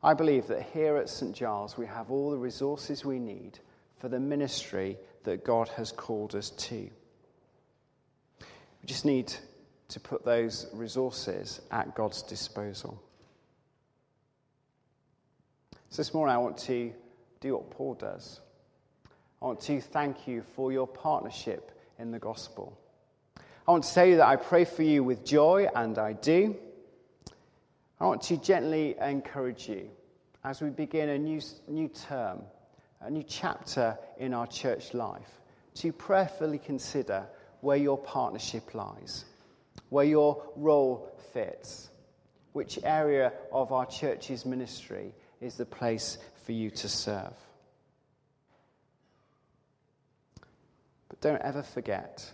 I 0.05 0.13
believe 0.13 0.45
that 0.49 0.61
here 0.61 0.97
at 0.97 1.09
St. 1.09 1.35
Giles 1.35 1.79
we 1.79 1.87
have 1.87 2.11
all 2.11 2.29
the 2.29 2.37
resources 2.37 3.03
we 3.03 3.17
need 3.17 3.57
for 3.97 4.07
the 4.07 4.19
ministry 4.19 4.99
that 5.23 5.43
God 5.43 5.67
has 5.69 5.91
called 5.91 6.35
us 6.35 6.51
to. 6.51 6.75
We 6.75 8.85
just 8.85 9.03
need 9.03 9.33
to 9.87 9.99
put 9.99 10.23
those 10.23 10.67
resources 10.73 11.59
at 11.71 11.95
God's 11.95 12.21
disposal. 12.21 13.01
So 15.89 15.97
this 15.97 16.13
morning, 16.13 16.35
I 16.35 16.37
want 16.37 16.59
to 16.59 16.93
do 17.41 17.55
what 17.55 17.71
Paul 17.71 17.95
does. 17.95 18.41
I 19.41 19.45
want 19.45 19.61
to 19.61 19.81
thank 19.81 20.27
you 20.27 20.43
for 20.55 20.71
your 20.71 20.85
partnership 20.85 21.71
in 21.97 22.11
the 22.11 22.19
gospel. 22.19 22.77
I 23.67 23.71
want 23.71 23.85
to 23.85 23.93
tell 23.95 24.05
you 24.05 24.17
that 24.17 24.27
I 24.27 24.35
pray 24.35 24.65
for 24.65 24.83
you 24.83 25.03
with 25.03 25.25
joy, 25.25 25.67
and 25.75 25.97
I 25.97 26.13
do. 26.13 26.57
I 27.99 28.05
want 28.05 28.21
to 28.23 28.37
gently 28.37 28.95
encourage 28.99 29.69
you 29.69 29.89
as 30.43 30.61
we 30.61 30.69
begin 30.69 31.09
a 31.09 31.17
new, 31.17 31.41
new 31.67 31.87
term, 31.87 32.41
a 33.01 33.09
new 33.09 33.23
chapter 33.23 33.97
in 34.17 34.33
our 34.33 34.47
church 34.47 34.93
life, 34.93 35.41
to 35.75 35.91
prayerfully 35.91 36.59
consider 36.59 37.25
where 37.61 37.77
your 37.77 37.97
partnership 37.97 38.75
lies, 38.75 39.25
where 39.89 40.05
your 40.05 40.43
role 40.55 41.17
fits, 41.33 41.89
which 42.53 42.79
area 42.83 43.31
of 43.51 43.71
our 43.71 43.85
church's 43.85 44.45
ministry 44.45 45.13
is 45.41 45.55
the 45.55 45.65
place 45.65 46.17
for 46.45 46.51
you 46.51 46.69
to 46.69 46.89
serve. 46.89 47.33
But 51.09 51.21
don't 51.21 51.41
ever 51.41 51.63
forget 51.63 52.29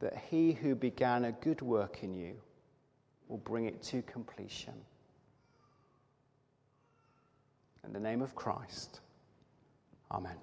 that 0.00 0.16
he 0.30 0.52
who 0.52 0.74
began 0.74 1.24
a 1.24 1.32
good 1.32 1.62
work 1.62 2.02
in 2.02 2.14
you 2.14 2.36
will 3.28 3.38
bring 3.38 3.66
it 3.66 3.82
to 3.82 4.02
completion. 4.02 4.74
In 7.84 7.92
the 7.92 8.00
name 8.00 8.22
of 8.22 8.34
Christ, 8.34 9.00
Amen. 10.10 10.36